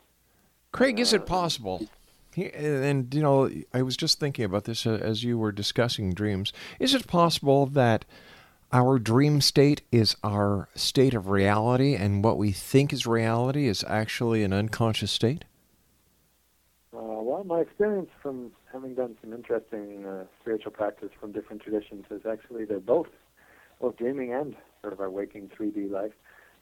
Craig, 0.72 1.00
is 1.00 1.13
it 1.13 1.26
possible? 1.26 1.88
He- 2.34 2.52
And, 2.52 3.13
you 3.13 3.22
know, 3.22 3.50
I 3.74 3.82
was 3.82 3.96
just 3.96 4.20
thinking 4.20 4.44
about 4.44 4.65
this 4.65 4.86
uh, 4.86 5.00
as 5.02 5.24
you 5.24 5.38
were 5.38 5.54
discussing 5.54 6.13
dreams. 6.13 6.52
Is 6.80 6.94
it 6.94 7.08
possible 7.08 7.65
that 7.68 8.04
our 8.74 9.00
dream 9.00 9.39
state 9.39 9.84
is 9.89 10.18
our 10.22 10.68
state 10.76 11.13
of 11.13 11.30
reality 11.30 11.96
and 11.96 12.24
what 12.26 12.38
we 12.38 12.52
think 12.52 12.91
is 12.91 13.08
reality 13.08 13.68
is 13.68 13.86
actually 13.88 14.43
an 14.43 14.51
unconscious 14.51 15.12
state? 15.12 15.45
Uh, 16.93 16.99
well, 16.99 17.43
my 17.45 17.60
experience 17.62 18.10
from 18.22 18.51
having 18.76 18.93
done 18.93 19.15
some 19.21 19.32
interesting 19.32 20.05
uh, 20.05 20.26
spiritual 20.41 20.71
practice 20.71 21.09
from 21.17 21.32
different 21.32 21.61
traditions 21.61 22.03
is 22.11 22.21
actually 22.30 22.65
they're 22.65 22.80
both, 22.80 23.07
both 23.80 23.95
dreaming 23.95 24.34
and 24.34 24.53
sort 24.82 24.91
of 24.91 24.99
our 24.99 25.09
waking 25.09 25.49
3D 25.57 25.89
life, 25.89 26.11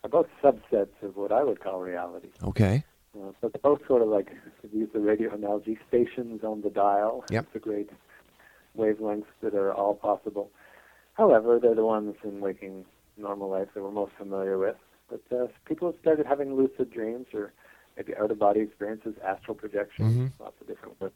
are 0.04 0.10
both 0.12 0.28
subsets 0.44 0.94
of 1.02 1.18
what 1.18 1.32
I 1.32 1.44
would 1.44 1.60
call 1.60 1.82
reality. 1.82 2.30
Okay. 2.44 2.84
Uh, 3.16 3.32
so 3.42 3.50
they're 3.50 3.62
both 3.64 3.80
sort 3.88 4.04
of 4.04 4.10
like, 4.10 4.28
to 4.62 4.68
use 4.72 4.90
the 4.94 5.00
radio 5.00 5.34
analogy, 5.34 5.80
stations 5.88 6.44
on 6.44 6.62
the 6.62 6.70
dial. 6.70 7.26
Yep. 7.32 7.48
The 7.52 7.60
great 7.60 7.90
wavelengths 8.78 9.26
that 9.42 9.56
are 9.56 9.74
all 9.74 9.96
possible. 9.96 10.52
However, 11.14 11.60
they're 11.60 11.74
the 11.76 11.86
ones 11.86 12.16
in 12.24 12.42
waking 12.42 12.86
normal 13.18 13.50
life 13.50 13.70
that 13.74 13.82
we're 13.82 13.92
most 13.92 14.14
familiar 14.20 14.60
with. 14.60 14.76
But 15.10 15.22
uh, 15.36 15.48
people 15.66 15.92
have 15.92 16.00
started 16.00 16.28
having 16.28 16.56
lucid 16.56 16.92
dreams 16.92 17.26
or 17.34 17.54
maybe 17.98 18.16
out 18.16 18.30
of 18.30 18.38
body 18.38 18.60
experiences, 18.62 19.16
astral 19.26 19.56
projections, 19.56 20.14
Mhm. 20.16 20.32
lots 20.40 20.60
of 20.62 20.68
different 20.68 21.00
words. 21.02 21.14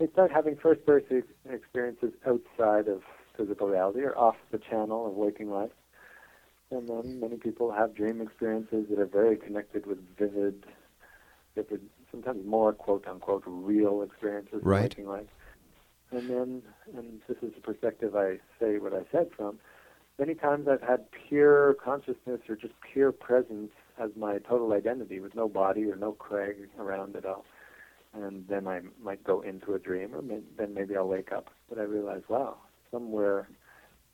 They 0.00 0.08
start 0.08 0.32
having 0.32 0.56
first 0.56 0.84
person 0.86 1.22
experiences 1.52 2.12
outside 2.26 2.88
of 2.88 3.02
physical 3.36 3.68
reality 3.68 4.00
or 4.00 4.16
off 4.16 4.36
the 4.50 4.56
channel 4.56 5.06
of 5.06 5.12
waking 5.12 5.50
life. 5.50 5.70
And 6.70 6.88
then 6.88 7.20
many 7.20 7.36
people 7.36 7.70
have 7.70 7.94
dream 7.94 8.22
experiences 8.22 8.86
that 8.88 8.98
are 8.98 9.06
very 9.06 9.36
connected 9.36 9.84
with 9.84 9.98
vivid, 10.16 10.64
vivid 11.54 11.82
sometimes 12.10 12.46
more 12.46 12.72
quote 12.72 13.06
unquote 13.06 13.42
real 13.44 14.00
experiences 14.00 14.62
Right. 14.62 14.84
of 14.84 14.90
waking 14.90 15.06
life. 15.06 15.26
And 16.12 16.30
then, 16.30 16.62
and 16.96 17.20
this 17.28 17.36
is 17.42 17.52
the 17.54 17.60
perspective 17.60 18.16
I 18.16 18.38
say 18.58 18.78
what 18.78 18.94
I 18.94 19.02
said 19.12 19.28
from, 19.36 19.58
many 20.18 20.34
times 20.34 20.66
I've 20.66 20.80
had 20.80 21.04
pure 21.28 21.74
consciousness 21.74 22.40
or 22.48 22.56
just 22.56 22.74
pure 22.90 23.12
presence 23.12 23.70
as 23.98 24.10
my 24.16 24.38
total 24.38 24.72
identity 24.72 25.20
with 25.20 25.34
no 25.34 25.46
body 25.46 25.84
or 25.84 25.96
no 25.96 26.12
Craig 26.12 26.56
around 26.78 27.16
at 27.16 27.26
all. 27.26 27.44
And 28.12 28.46
then 28.48 28.66
I 28.66 28.80
might 29.02 29.22
go 29.22 29.40
into 29.40 29.74
a 29.74 29.78
dream, 29.78 30.14
or 30.14 30.22
may, 30.22 30.40
then 30.58 30.74
maybe 30.74 30.96
I'll 30.96 31.06
wake 31.06 31.32
up. 31.32 31.48
But 31.68 31.78
I 31.78 31.82
realize, 31.82 32.22
wow, 32.28 32.56
somewhere, 32.90 33.48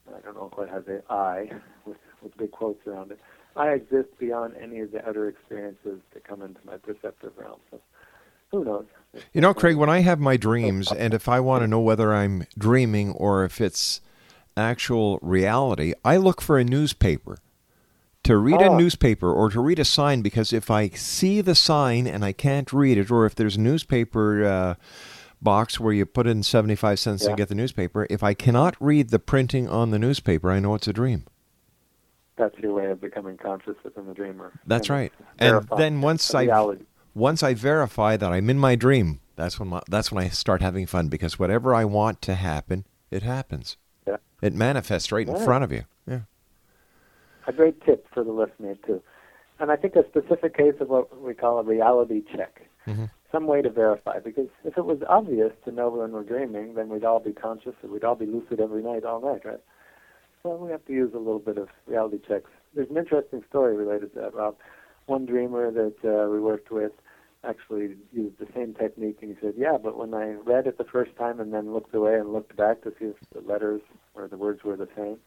I 0.08 0.20
don't 0.20 0.36
know 0.36 0.48
quite 0.48 0.68
how 0.68 0.80
to 0.80 0.84
say 0.84 1.00
I, 1.08 1.50
with, 1.86 1.96
with 2.22 2.36
big 2.36 2.50
quotes 2.50 2.86
around 2.86 3.12
it, 3.12 3.20
I 3.56 3.68
exist 3.68 4.08
beyond 4.18 4.54
any 4.60 4.80
of 4.80 4.92
the 4.92 5.06
outer 5.08 5.28
experiences 5.28 6.00
that 6.12 6.24
come 6.24 6.42
into 6.42 6.60
my 6.66 6.76
perceptive 6.76 7.32
realm. 7.38 7.58
So 7.70 7.80
who 8.52 8.64
knows? 8.64 8.84
You 9.32 9.40
know, 9.40 9.54
Craig, 9.54 9.76
when 9.76 9.88
I 9.88 10.00
have 10.00 10.20
my 10.20 10.36
dreams, 10.36 10.92
and 10.92 11.14
if 11.14 11.26
I 11.28 11.40
want 11.40 11.62
to 11.62 11.66
know 11.66 11.80
whether 11.80 12.14
I'm 12.14 12.46
dreaming 12.58 13.12
or 13.12 13.44
if 13.44 13.60
it's 13.62 14.02
actual 14.58 15.18
reality, 15.22 15.94
I 16.04 16.18
look 16.18 16.42
for 16.42 16.58
a 16.58 16.64
newspaper 16.64 17.38
to 18.26 18.36
read 18.36 18.60
a 18.60 18.70
Ah. 18.70 18.76
newspaper 18.76 19.32
or 19.32 19.50
to 19.50 19.60
read 19.60 19.78
a 19.78 19.84
sign 19.84 20.22
because 20.22 20.52
if 20.52 20.70
I 20.70 20.88
see 20.90 21.40
the 21.40 21.54
sign 21.54 22.06
and 22.06 22.24
I 22.24 22.32
can't 22.32 22.72
read 22.72 22.98
it, 22.98 23.10
or 23.10 23.24
if 23.26 23.34
there's 23.34 23.56
a 23.56 23.60
newspaper 23.60 24.44
uh, 24.44 24.74
box 25.40 25.78
where 25.80 25.92
you 25.92 26.04
put 26.06 26.26
in 26.26 26.42
75 26.42 26.98
cents 26.98 27.22
to 27.24 27.30
Yeah. 27.30 27.36
get 27.36 27.48
the 27.48 27.54
newspaper, 27.54 28.06
if 28.10 28.22
I 28.22 28.34
cannot 28.34 28.76
read 28.80 29.10
the 29.10 29.18
printing 29.18 29.68
on 29.68 29.90
the 29.90 29.98
newspaper, 29.98 30.50
I 30.50 30.58
know 30.60 30.74
it's 30.74 30.88
a 30.88 30.92
dream. 30.92 31.24
that's 32.38 32.58
your 32.58 32.74
way 32.74 32.84
of 32.90 33.00
becoming 33.00 33.38
conscious 33.38 33.76
within 33.82 34.06
the 34.06 34.12
dreamer. 34.12 34.52
That's 34.66 34.90
of 34.90 34.94
right. 34.96 35.12
And 35.38 35.66
then 35.78 36.02
once 36.02 36.34
I 36.34 36.42
reality. 36.42 36.84
once 37.14 37.42
I 37.42 37.54
verify 37.54 38.18
that 38.18 38.30
I'm 38.30 38.50
in 38.50 38.58
my 38.58 38.74
dream, 38.76 39.20
that's 39.36 39.58
when 39.58 39.70
my, 39.70 39.80
that's 39.88 40.12
when 40.12 40.22
I 40.22 40.28
start 40.28 40.60
having 40.60 40.84
fun 40.84 41.08
because 41.08 41.38
whatever 41.38 41.74
I 41.74 41.86
want 41.86 42.20
to 42.22 42.34
happen, 42.34 42.84
it 43.10 43.22
happens. 43.22 43.78
Yeah. 44.06 44.16
It 44.42 44.52
manifests 44.52 45.10
right 45.10 45.26
in 45.26 45.36
front 45.44 45.64
of 45.64 45.72
you. 45.72 45.84
Yeah. 46.06 46.20
A 47.46 47.52
great 47.52 47.80
tip 47.82 48.06
for 48.12 48.24
the 48.24 48.32
listener 48.32 48.76
too. 48.86 49.02
And 49.58 49.70
I 49.70 49.76
think 49.76 49.96
a 49.96 50.06
specific 50.08 50.56
case 50.56 50.74
of 50.80 50.88
what 50.88 51.20
we 51.20 51.34
call 51.34 51.58
a 51.58 51.62
reality 51.62 52.22
check, 52.34 52.68
Mhm. 52.86 53.10
some 53.32 53.46
way 53.46 53.62
to 53.62 53.70
verify. 53.70 54.18
Because 54.18 54.48
if 54.64 54.76
it 54.76 54.84
was 54.84 55.02
obvious 55.08 55.52
to 55.64 55.72
know 55.72 55.88
when 55.88 56.12
we're 56.12 56.22
dreaming, 56.22 56.74
then 56.74 56.88
we'd 56.88 57.04
all 57.04 57.20
be 57.20 57.32
conscious 57.32 57.74
and 57.82 57.90
we'd 57.90 58.04
all 58.04 58.14
be 58.14 58.26
lucid 58.26 58.60
every 58.60 58.82
night, 58.82 59.04
all 59.04 59.20
night, 59.20 59.44
right? 59.44 59.60
So 60.42 60.54
we 60.56 60.70
have 60.70 60.84
to 60.86 60.92
use 60.92 61.12
a 61.14 61.18
little 61.18 61.40
bit 61.40 61.58
of 61.58 61.68
reality 61.86 62.18
checks. 62.18 62.50
There's 62.74 62.90
an 62.90 62.96
interesting 62.96 63.42
story 63.48 63.74
related 63.74 64.12
to 64.14 64.20
that, 64.20 64.34
Rob. 64.34 64.56
One 65.06 65.24
dreamer 65.24 65.70
that 65.70 66.04
uh, 66.04 66.30
we 66.30 66.38
worked 66.38 66.70
with 66.70 66.92
actually 67.44 67.96
used 68.12 68.38
the 68.38 68.46
same 68.54 68.74
technique, 68.74 69.18
and 69.22 69.34
he 69.34 69.40
said, 69.40 69.54
"Yeah, 69.56 69.78
but 69.78 69.96
when 69.96 70.14
I 70.14 70.34
read 70.34 70.66
it 70.66 70.78
the 70.78 70.84
first 70.84 71.16
time 71.16 71.40
and 71.40 71.52
then 71.52 71.72
looked 71.72 71.94
away 71.94 72.16
and 72.16 72.32
looked 72.32 72.56
back 72.56 72.82
to 72.82 72.90
see 72.98 73.06
if 73.06 73.16
the 73.32 73.40
letters 73.40 73.80
or 74.14 74.26
the 74.28 74.36
words 74.36 74.64
were 74.64 74.76
the 74.76 74.88
same." 74.96 75.18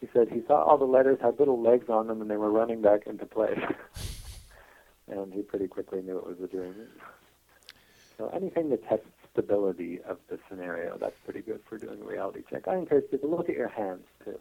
He 0.00 0.08
said 0.12 0.28
he 0.28 0.42
saw 0.46 0.62
all 0.62 0.78
the 0.78 0.84
letters 0.84 1.18
had 1.20 1.38
little 1.38 1.60
legs 1.60 1.88
on 1.88 2.06
them 2.06 2.20
and 2.20 2.30
they 2.30 2.36
were 2.36 2.50
running 2.50 2.80
back 2.82 3.06
into 3.06 3.26
place. 3.26 3.58
and 5.08 5.32
he 5.32 5.42
pretty 5.42 5.66
quickly 5.66 6.02
knew 6.02 6.18
it 6.18 6.26
was 6.26 6.36
a 6.42 6.46
dream. 6.46 6.74
So 8.16 8.28
anything 8.34 8.70
that 8.70 8.86
tests 8.88 9.06
stability 9.32 10.00
of 10.08 10.18
the 10.28 10.38
scenario, 10.48 10.96
that's 10.98 11.16
pretty 11.24 11.40
good 11.40 11.60
for 11.68 11.78
doing 11.78 12.00
a 12.00 12.04
reality 12.04 12.42
check. 12.50 12.66
I 12.68 12.76
encourage 12.76 13.10
people 13.10 13.28
to 13.30 13.36
look 13.36 13.48
at 13.48 13.56
your 13.56 13.68
hands 13.68 14.04
too. 14.24 14.38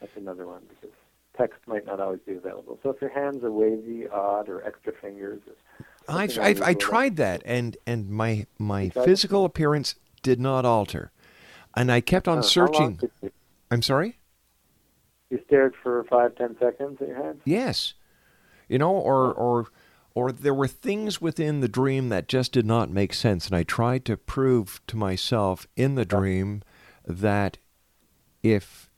That's 0.00 0.12
another 0.16 0.46
one 0.46 0.62
because 0.68 0.94
text 1.36 1.60
might 1.66 1.86
not 1.86 2.00
always 2.00 2.20
be 2.26 2.34
available. 2.34 2.78
So 2.82 2.90
if 2.90 3.00
your 3.00 3.10
hands 3.10 3.42
are 3.44 3.50
wavy, 3.52 4.08
odd, 4.08 4.48
or 4.48 4.62
extra 4.64 4.92
fingers, 4.92 5.40
or 5.46 5.84
I've, 6.08 6.38
I've 6.38 6.62
I 6.62 6.74
tried 6.74 7.16
that, 7.16 7.42
and 7.44 7.76
and 7.86 8.10
my 8.10 8.46
my 8.58 8.90
physical 8.90 9.44
appearance 9.44 9.96
did 10.22 10.38
not 10.40 10.64
alter, 10.64 11.12
and 11.74 11.90
I 11.90 12.00
kept 12.00 12.28
on 12.28 12.38
Uh, 12.38 12.42
searching. 12.42 13.00
I'm 13.70 13.82
sorry. 13.82 14.18
You 15.30 15.40
stared 15.46 15.74
for 15.82 16.04
five, 16.04 16.36
ten 16.36 16.56
seconds 16.58 16.98
at 17.00 17.08
your 17.08 17.22
hands. 17.22 17.40
Yes, 17.44 17.94
you 18.68 18.78
know, 18.78 18.92
or 18.92 19.32
or 19.32 19.66
or 20.14 20.32
there 20.32 20.54
were 20.54 20.68
things 20.68 21.20
within 21.20 21.60
the 21.60 21.68
dream 21.68 22.08
that 22.08 22.28
just 22.28 22.52
did 22.52 22.64
not 22.64 22.90
make 22.90 23.12
sense, 23.12 23.46
and 23.46 23.56
I 23.56 23.62
tried 23.64 24.04
to 24.06 24.16
prove 24.16 24.80
to 24.86 24.96
myself 24.96 25.66
in 25.76 25.94
the 25.94 26.04
dream 26.04 26.62
that 27.04 27.58
if 28.42 28.90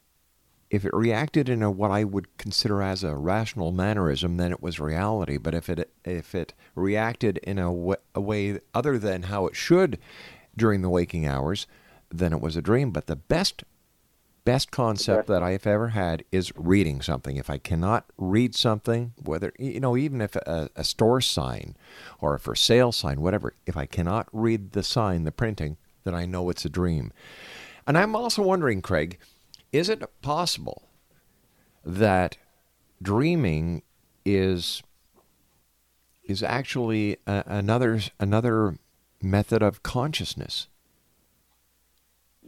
if 0.70 0.84
it 0.84 0.92
reacted 0.92 1.48
in 1.48 1.62
a 1.62 1.70
what 1.70 1.90
I 1.90 2.04
would 2.04 2.36
consider 2.36 2.82
as 2.82 3.02
a 3.02 3.16
rational 3.16 3.72
mannerism, 3.72 4.36
then 4.36 4.52
it 4.52 4.62
was 4.62 4.78
reality. 4.78 5.38
But 5.38 5.54
if 5.54 5.68
it 5.68 5.90
if 6.04 6.34
it 6.34 6.52
reacted 6.74 7.38
in 7.38 7.58
a, 7.58 7.70
w- 7.70 7.96
a 8.14 8.20
way 8.20 8.60
other 8.74 8.98
than 8.98 9.24
how 9.24 9.46
it 9.46 9.56
should 9.56 9.98
during 10.56 10.82
the 10.82 10.90
waking 10.90 11.26
hours, 11.26 11.66
then 12.10 12.32
it 12.32 12.40
was 12.40 12.56
a 12.56 12.62
dream. 12.62 12.90
But 12.90 13.06
the 13.06 13.16
best 13.16 13.64
best 14.45 14.70
concept 14.70 15.26
that 15.28 15.43
I've 15.43 15.66
ever 15.66 15.89
had 15.89 16.24
is 16.32 16.53
reading 16.57 17.03
something. 17.03 17.36
If 17.36 17.51
I 17.51 17.59
cannot 17.59 18.07
read 18.16 18.55
something, 18.55 19.12
whether 19.22 19.53
you 19.59 19.80
know, 19.80 19.97
even 19.97 20.20
if 20.20 20.36
a, 20.36 20.70
a 20.74 20.84
store 20.84 21.20
sign 21.20 21.76
or 22.20 22.34
a 22.34 22.41
for 22.41 22.55
sale 22.55 22.93
sign, 22.93 23.20
whatever, 23.20 23.55
if 23.66 23.76
I 23.76 23.86
cannot 23.86 24.28
read 24.32 24.72
the 24.72 24.82
sign, 24.82 25.24
the 25.24 25.32
printing, 25.32 25.76
then 26.05 26.14
I 26.14 26.26
know 26.26 26.49
it's 26.51 26.64
a 26.64 26.70
dream. 26.70 27.12
And 27.86 27.97
I'm 27.99 28.16
also 28.16 28.43
wondering, 28.43 28.82
Craig, 28.82 29.18
is 29.72 29.89
it 29.89 30.03
possible 30.22 30.89
that 31.84 32.36
dreaming 33.03 33.82
is 34.24 34.82
is 36.24 36.43
actually 36.43 37.16
a, 37.26 37.45
another 37.47 38.01
another 38.20 38.78
method 39.22 39.62
of 39.62 39.82
consciousness? 39.82 40.68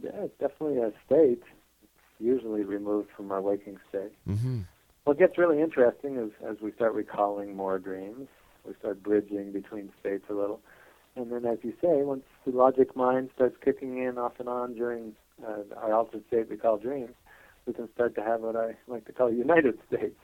Yeah, 0.01 0.11
it's 0.23 0.37
definitely 0.39 0.79
a 0.79 0.91
state. 1.05 1.43
Usually 2.21 2.63
removed 2.63 3.09
from 3.15 3.31
our 3.31 3.41
waking 3.41 3.77
state. 3.89 4.13
Mm-hmm. 4.27 4.61
What 5.05 5.17
gets 5.17 5.37
really 5.37 5.61
interesting 5.61 6.17
is 6.17 6.31
as 6.47 6.57
we 6.61 6.71
start 6.73 6.93
recalling 6.93 7.55
more 7.55 7.79
dreams, 7.79 8.27
we 8.65 8.73
start 8.79 9.01
bridging 9.01 9.51
between 9.51 9.91
states 9.99 10.25
a 10.29 10.33
little. 10.33 10.61
And 11.15 11.31
then, 11.31 11.45
as 11.45 11.57
you 11.63 11.73
say, 11.81 12.03
once 12.03 12.23
the 12.45 12.51
logic 12.51 12.95
mind 12.95 13.29
starts 13.35 13.57
kicking 13.63 13.97
in 13.97 14.17
off 14.17 14.33
and 14.39 14.47
on 14.47 14.75
during 14.75 15.13
uh, 15.45 15.63
our 15.77 15.93
altered 15.93 16.23
state 16.27 16.49
we 16.49 16.57
call 16.57 16.77
dreams, 16.77 17.13
we 17.65 17.73
can 17.73 17.91
start 17.93 18.15
to 18.15 18.23
have 18.23 18.41
what 18.41 18.55
I 18.55 18.75
like 18.87 19.05
to 19.05 19.13
call 19.13 19.31
united 19.33 19.77
states. 19.87 20.19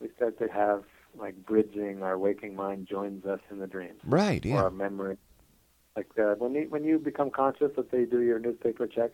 We 0.00 0.08
start 0.16 0.38
to 0.38 0.46
have 0.46 0.84
like 1.18 1.44
bridging. 1.44 2.02
Our 2.02 2.16
waking 2.16 2.54
mind 2.54 2.86
joins 2.88 3.24
us 3.26 3.40
in 3.50 3.58
the 3.58 3.66
dreams. 3.66 4.00
Right, 4.04 4.44
yeah. 4.44 4.54
Or 4.54 4.64
our 4.64 4.70
memory. 4.70 5.18
Like 5.96 6.10
uh, 6.18 6.34
when 6.38 6.54
you 6.54 6.66
when 6.68 6.84
you 6.84 6.98
become 6.98 7.30
conscious, 7.30 7.72
let's 7.76 7.90
say 7.90 8.00
you 8.00 8.06
do 8.06 8.20
your 8.20 8.38
newspaper 8.38 8.86
check, 8.86 9.10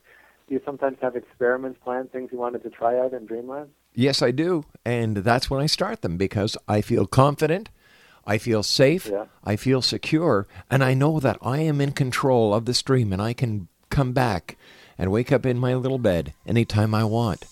do 0.49 0.55
you 0.55 0.61
sometimes 0.64 0.99
have 1.01 1.16
experiments 1.16 1.78
planned, 1.82 2.12
things 2.12 2.30
you 2.32 2.38
wanted 2.38 2.62
to 2.62 2.70
try 2.70 2.99
out 2.99 3.12
in 3.12 3.26
dreamland? 3.26 3.70
Yes, 3.95 4.22
I 4.22 4.30
do. 4.30 4.64
And 4.84 5.18
that's 5.18 5.49
when 5.49 5.61
I 5.61 5.66
start 5.66 6.03
them 6.03 6.16
because 6.16 6.57
I 6.68 6.80
feel 6.80 7.07
confident, 7.07 7.70
I 8.26 8.38
feel 8.38 8.62
safe, 8.62 9.07
Yeah. 9.07 9.26
I 9.45 9.57
feel 9.57 9.82
secure, 9.82 10.47
and 10.70 10.82
I 10.82 10.95
know 10.95 11.20
that 11.20 11.38
I 11.42 11.59
am 11.59 11.80
in 11.80 11.92
control 11.92 12.53
of 12.55 12.64
the 12.64 12.74
stream 12.74 13.12
and 13.12 13.22
I 13.22 13.32
can 13.32 13.68
come 13.90 14.12
back 14.12 14.57
and 14.99 15.11
wake 15.11 15.32
up 15.32 15.47
in 15.47 15.59
my 15.59 15.74
little 15.74 15.99
bed 15.99 16.34
anytime 16.47 16.95
I 16.95 17.05
want. 17.05 17.47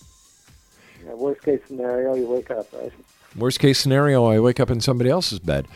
Yeah, 1.05 1.13
worst 1.13 1.41
case 1.41 1.61
scenario, 1.67 2.15
you 2.15 2.27
wake 2.27 2.51
up, 2.51 2.67
right? 2.73 2.91
Worst 3.35 3.59
case 3.59 3.79
scenario, 3.79 4.25
I 4.25 4.39
wake 4.39 4.59
up 4.59 4.69
in 4.69 4.79
somebody 4.81 5.09
else's 5.09 5.39
bed. 5.39 5.67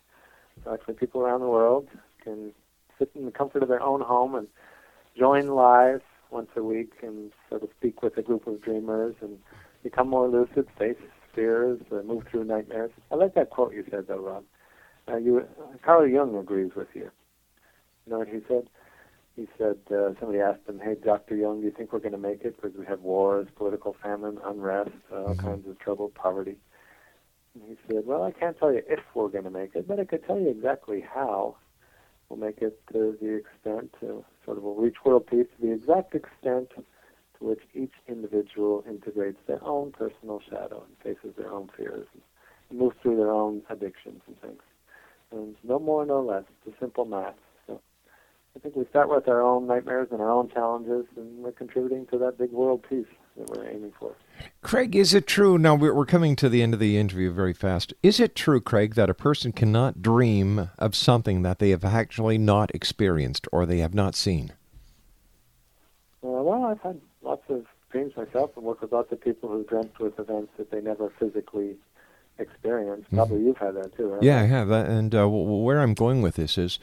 So 0.65 0.73
actually, 0.73 0.95
people 0.95 1.21
around 1.21 1.41
the 1.41 1.49
world 1.49 1.89
can 2.25 2.53
sit 2.99 3.11
in 3.15 3.27
the 3.27 3.31
comfort 3.31 3.63
of 3.63 3.69
their 3.69 3.83
own 3.83 4.01
home 4.01 4.35
and 4.35 4.47
join 5.19 5.49
live 5.49 6.01
once 6.31 6.49
a 6.57 6.63
week 6.63 6.93
and 7.03 7.31
sort 7.49 7.63
of 7.63 7.69
speak 7.77 8.03
with 8.03 8.17
a 8.17 8.23
group 8.23 8.47
of 8.47 8.63
dreamers 8.63 9.15
and 9.21 9.39
become 9.83 10.09
more 10.09 10.29
lucid, 10.29 10.67
face 10.79 10.97
fears, 11.35 11.81
move 12.05 12.25
through 12.31 12.45
nightmares. 12.45 12.91
I 13.11 13.17
like 13.17 13.35
that 13.35 13.51
quote 13.51 13.75
you 13.75 13.85
said, 13.91 14.07
though, 14.09 14.21
Rob. 14.21 14.45
Uh, 15.11 15.17
you, 15.17 15.45
Carl 15.85 16.07
Jung 16.07 16.37
agrees 16.37 16.71
with 16.77 16.89
you. 16.95 17.11
You 18.07 18.13
know 18.13 18.19
what 18.19 18.29
he 18.29 18.41
said? 18.47 18.69
He 19.37 19.49
said, 19.59 19.79
uh, 19.91 20.11
somebody 20.19 20.41
asked 20.41 20.69
him, 20.69 20.81
hey, 20.83 20.97
Dr. 21.03 21.37
Jung, 21.37 21.61
do 21.61 21.67
you 21.67 21.73
think 21.73 21.93
we're 21.93 22.01
going 22.01 22.13
to 22.13 22.19
make 22.19 22.43
it? 22.43 22.61
Because 22.61 22.77
we 22.77 22.85
have 22.87 23.01
wars, 23.01 23.49
political 23.57 23.97
famine, 24.03 24.39
unrest, 24.45 24.91
uh, 25.13 25.25
all 25.25 25.35
kinds 25.35 25.67
of 25.69 25.79
trouble, 25.79 26.11
poverty. 26.11 26.57
And 27.55 27.65
he 27.69 27.77
said, 27.89 28.07
well, 28.07 28.23
I 28.23 28.33
can't 28.33 28.59
tell 28.59 28.73
you 28.73 28.83
if 28.87 29.01
we're 29.15 29.29
going 29.29 29.45
to 29.45 29.51
make 29.51 29.75
it, 29.75 29.89
but 29.89 29.99
I 29.99 30.05
could 30.05 30.27
tell 30.27 30.39
you 30.39 30.49
exactly 30.49 31.01
how 31.01 31.57
we'll 32.29 32.39
make 32.39 32.59
it 32.59 32.81
to 32.93 33.17
the 33.21 33.35
extent, 33.37 33.95
to 34.01 34.25
sort 34.45 34.59
of 34.59 34.63
we'll 34.63 34.75
reach 34.75 34.97
world 35.05 35.27
peace 35.27 35.47
to 35.57 35.67
the 35.67 35.73
exact 35.73 36.15
extent 36.15 36.71
to 36.77 36.85
which 37.41 37.61
each 37.75 37.95
individual 38.07 38.85
integrates 38.89 39.39
their 39.47 39.65
own 39.65 39.91
personal 39.93 40.41
shadow 40.49 40.85
and 40.87 40.97
faces 41.17 41.35
their 41.37 41.51
own 41.51 41.71
fears 41.77 42.07
and 42.15 42.79
moves 42.79 42.97
through 43.03 43.17
their 43.17 43.33
own 43.33 43.63
addictions 43.71 44.21
and 44.27 44.41
things. 44.41 44.63
And 45.33 45.55
no 45.63 45.79
more, 45.79 46.05
no 46.05 46.21
less. 46.21 46.45
It's 46.67 46.77
a 46.77 46.81
simple 46.81 47.05
math. 47.05 47.35
So 47.67 47.81
I 48.57 48.59
think 48.59 48.75
we 48.75 48.85
start 48.87 49.09
with 49.09 49.29
our 49.29 49.43
own 49.43 49.67
nightmares 49.67 50.09
and 50.11 50.21
our 50.21 50.31
own 50.31 50.49
challenges, 50.51 51.07
and 51.17 51.39
we're 51.39 51.53
contributing 51.53 52.07
to 52.07 52.19
that 52.19 52.39
big 52.39 52.51
world 52.51 52.85
peace 52.89 53.07
that 53.37 53.49
we're 53.49 53.69
aiming 53.69 53.93
for. 53.99 54.15
Craig, 54.63 54.97
is 54.97 55.15
it 55.15 55.27
true? 55.27 55.57
Now 55.57 55.75
we're 55.75 56.05
coming 56.05 56.35
to 56.37 56.49
the 56.49 56.63
end 56.63 56.75
of 56.75 56.81
the 56.81 56.99
interview 56.99 57.31
very 57.33 57.53
fast. 57.53 57.95
Is 58.03 58.19
it 58.19 58.35
true, 58.35 58.61
Craig, 58.61 58.95
that 58.95 59.11
a 59.11 59.15
person 59.15 59.53
cannot 59.53 60.03
dream 60.03 60.71
of 60.79 60.97
something 60.97 61.43
that 61.43 61.59
they 61.59 61.71
have 61.71 61.85
actually 61.85 62.39
not 62.39 62.75
experienced 62.75 63.47
or 63.53 63.67
they 63.67 63.79
have 63.79 63.95
not 63.95 64.15
seen? 64.15 64.53
Uh, 66.23 66.29
well, 66.29 66.65
I've 66.65 66.81
had 66.81 67.01
lots 67.23 67.45
of 67.49 67.67
dreams 67.91 68.13
myself 68.17 68.51
and 68.57 68.65
worked 68.65 68.83
with 68.83 68.93
lots 68.93 69.13
of 69.13 69.21
people 69.21 69.49
who 69.49 69.65
dreamt 69.65 69.99
with 69.99 70.19
events 70.19 70.53
that 70.59 70.71
they 70.71 70.81
never 70.81 71.13
physically 71.19 71.77
experienced. 72.39 73.11
Probably 73.13 73.43
you've 73.43 73.57
had 73.57 73.75
that 73.77 73.97
too? 73.97 74.05
Mm-hmm. 74.05 74.25
Yeah, 74.25 74.41
I 74.41 74.47
have. 74.47 74.71
And 74.71 75.15
uh, 75.15 75.19
w- 75.23 75.45
w- 75.45 75.63
where 75.65 75.81
I'm 75.81 75.95
going 75.95 76.23
with 76.23 76.37
this 76.37 76.57
is, 76.57 76.79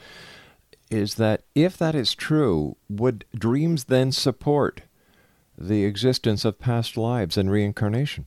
is 0.90 1.16
that 1.16 1.42
if 1.54 1.76
that 1.76 1.94
is 1.94 2.14
true, 2.14 2.76
would 2.88 3.24
dreams 3.34 3.84
then 3.84 4.12
support 4.12 4.82
the 5.56 5.84
existence 5.84 6.44
of 6.44 6.58
past 6.58 6.96
lives 6.96 7.36
and 7.36 7.50
reincarnation? 7.50 8.26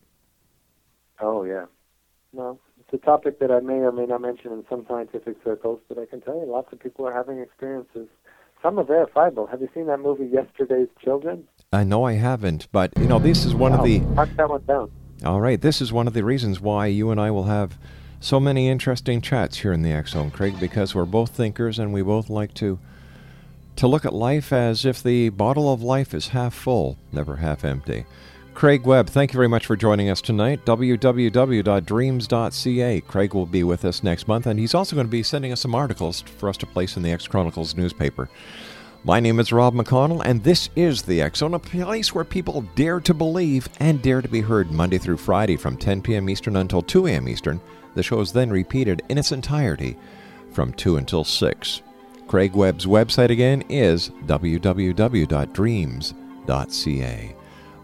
Oh, 1.19 1.43
yeah. 1.43 1.65
No, 2.34 2.59
it's 2.80 2.93
a 2.93 3.05
topic 3.05 3.39
that 3.39 3.51
I 3.51 3.59
may 3.59 3.76
or 3.76 3.91
may 3.91 4.05
not 4.05 4.22
mention 4.22 4.51
in 4.51 4.65
some 4.69 4.86
scientific 4.88 5.38
circles, 5.43 5.80
but 5.88 5.97
I 5.97 6.05
can 6.05 6.22
tell 6.22 6.36
you 6.36 6.45
lots 6.45 6.72
of 6.74 6.80
people 6.80 7.07
are 7.07 7.13
having 7.13 7.39
experiences. 7.39 8.07
Some 8.61 8.80
are 8.80 8.84
verifiable. 8.84 9.47
Have 9.47 9.61
you 9.61 9.69
seen 9.74 9.88
that 9.88 9.99
movie 9.99 10.30
Yesterday's 10.32 10.88
Children? 11.03 11.45
I 11.74 11.84
know 11.84 12.03
I 12.03 12.13
haven't, 12.13 12.67
but 12.72 12.91
you 12.97 13.07
know, 13.07 13.17
this 13.17 13.43
is 13.43 13.55
one 13.55 13.74
of 13.74 13.80
Wow, 13.80 13.86
the. 13.86 13.99
Mark 13.99 14.30
that 14.38 14.49
one 14.49 14.63
down. 14.65 14.91
All 15.24 15.39
right, 15.39 15.61
this 15.61 15.82
is 15.82 15.93
one 15.93 16.07
of 16.07 16.13
the 16.13 16.24
reasons 16.24 16.59
why 16.59 16.88
you 16.88 17.11
and 17.11 17.22
I 17.22 17.30
will 17.30 17.43
have 17.43 17.78
so 18.19 18.39
many 18.39 18.67
interesting 18.67 19.22
chats 19.22 19.59
here 19.59 19.72
in 19.72 19.84
the 19.84 20.03
Zone, 20.07 20.32
Craig, 20.32 20.59
because 20.59 20.95
we're 20.95 21.05
both 21.05 21.30
thinkers 21.30 21.78
and 21.78 21.93
we 21.93 22.01
both 22.01 22.28
like 22.30 22.55
to 22.55 22.80
to 23.76 23.88
look 23.88 24.03
at 24.03 24.13
life 24.13 24.51
as 24.51 24.84
if 24.84 25.01
the 25.01 25.30
bottle 25.30 25.72
of 25.72 25.84
life 25.84 26.13
is 26.13 26.30
half 26.30 26.55
full, 26.55 26.97
never 27.11 27.36
half 27.38 27.63
empty. 27.63 28.05
Craig 28.53 28.86
Webb, 28.86 29.09
thank 29.09 29.32
you 29.32 29.38
very 29.38 29.47
much 29.47 29.65
for 29.65 29.78
joining 29.78 30.09
us 30.09 30.22
tonight. 30.22 30.65
www.dreams.ca. 30.65 33.01
Craig 33.01 33.34
will 33.34 33.45
be 33.45 33.63
with 33.63 33.86
us 33.86 34.03
next 34.03 34.28
month, 34.28 34.45
and 34.45 34.59
he's 34.59 34.76
also 34.76 34.95
going 34.95 35.07
to 35.07 35.11
be 35.11 35.24
sending 35.24 35.51
us 35.51 35.61
some 35.61 35.74
articles 35.74 36.22
for 36.22 36.49
us 36.49 36.57
to 36.57 36.65
place 36.65 36.97
in 36.97 37.03
the 37.03 37.11
X 37.11 37.28
Chronicles 37.28 37.76
newspaper. 37.76 38.30
My 39.04 39.20
name 39.20 39.39
is 39.39 39.52
Rob 39.52 39.74
McConnell, 39.74 40.22
and 40.24 40.43
this 40.43 40.70
is 40.76 41.02
the 41.02 41.28
Zone, 41.34 41.56
a 41.56 41.60
place 41.60 42.14
where 42.14 42.24
people 42.24 42.62
dare 42.76 42.99
to 42.99 43.16
believe 43.16 43.68
and 43.80 43.99
dare 43.99 44.22
to 44.22 44.28
be 44.28 44.41
heard 44.41 44.70
Monday 44.70 44.99
through 44.99 45.18
Friday 45.18 45.58
from 45.58 45.76
10 45.76 46.04
p.m. 46.04 46.30
Eastern 46.30 46.56
until 46.58 46.84
2 46.84 47.08
a.m. 47.08 47.28
Eastern. 47.28 47.60
The 47.95 48.04
show 48.04 48.20
is 48.20 48.32
then 48.32 48.52
repeated 48.52 49.02
in 49.10 49.18
its 49.18 49.32
entirety 49.32 49.97
from 50.52 50.72
2 50.74 50.97
until 50.97 51.24
6. 51.24 51.82
Craig 52.28 52.54
Webb's 52.54 52.86
website 52.86 53.32
again 53.32 53.64
is 53.70 54.12
www.dreams.ca. 54.28 54.95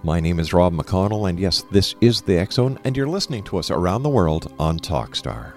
My 0.03 0.20
name 0.20 0.39
is 0.39 0.53
Rob 0.53 0.74
McConnell, 0.76 1.28
and 1.30 1.39
yes, 1.39 1.63
this 1.72 1.95
is 1.99 2.22
the 2.22 2.47
Zone, 2.51 2.78
and 2.84 2.95
you're 2.95 3.07
listening 3.07 3.41
to 3.45 3.57
us 3.57 3.72
around 3.72 4.03
the 4.03 4.09
world 4.09 4.53
on 4.59 4.78
Talkstar. 4.78 5.57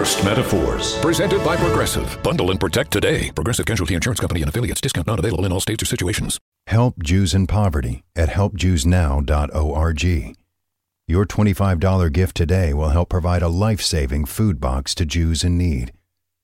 Worst 0.00 0.24
metaphors. 0.24 0.98
Presented 1.00 1.44
by 1.44 1.56
Progressive. 1.56 2.18
Bundle 2.22 2.50
and 2.50 2.58
protect 2.58 2.90
today. 2.90 3.30
Progressive 3.34 3.66
Casualty 3.66 3.92
Insurance 3.94 4.18
Company 4.18 4.40
and 4.40 4.48
affiliates. 4.48 4.80
Discount 4.80 5.06
not 5.06 5.18
available 5.18 5.44
in 5.44 5.52
all 5.52 5.60
states 5.60 5.82
or 5.82 5.86
situations. 5.86 6.40
Help 6.66 7.02
Jews 7.02 7.34
in 7.34 7.46
poverty 7.46 8.02
at 8.16 8.30
helpjewsnow.org. 8.30 10.36
Your 11.06 11.26
$25 11.26 12.12
gift 12.12 12.34
today 12.36 12.72
will 12.72 12.88
help 12.90 13.08
provide 13.10 13.42
a 13.42 13.48
life 13.48 13.82
saving 13.82 14.24
food 14.24 14.58
box 14.60 14.94
to 14.94 15.04
Jews 15.04 15.44
in 15.44 15.58
need. 15.58 15.92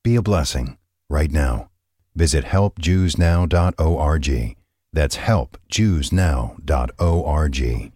Be 0.04 0.16
a 0.16 0.22
blessing 0.22 0.76
right 1.08 1.30
now. 1.30 1.70
Visit 2.14 2.44
helpjewsnow.org. 2.44 4.56
That's 4.92 5.16
helpjewsnow.org. 5.16 7.92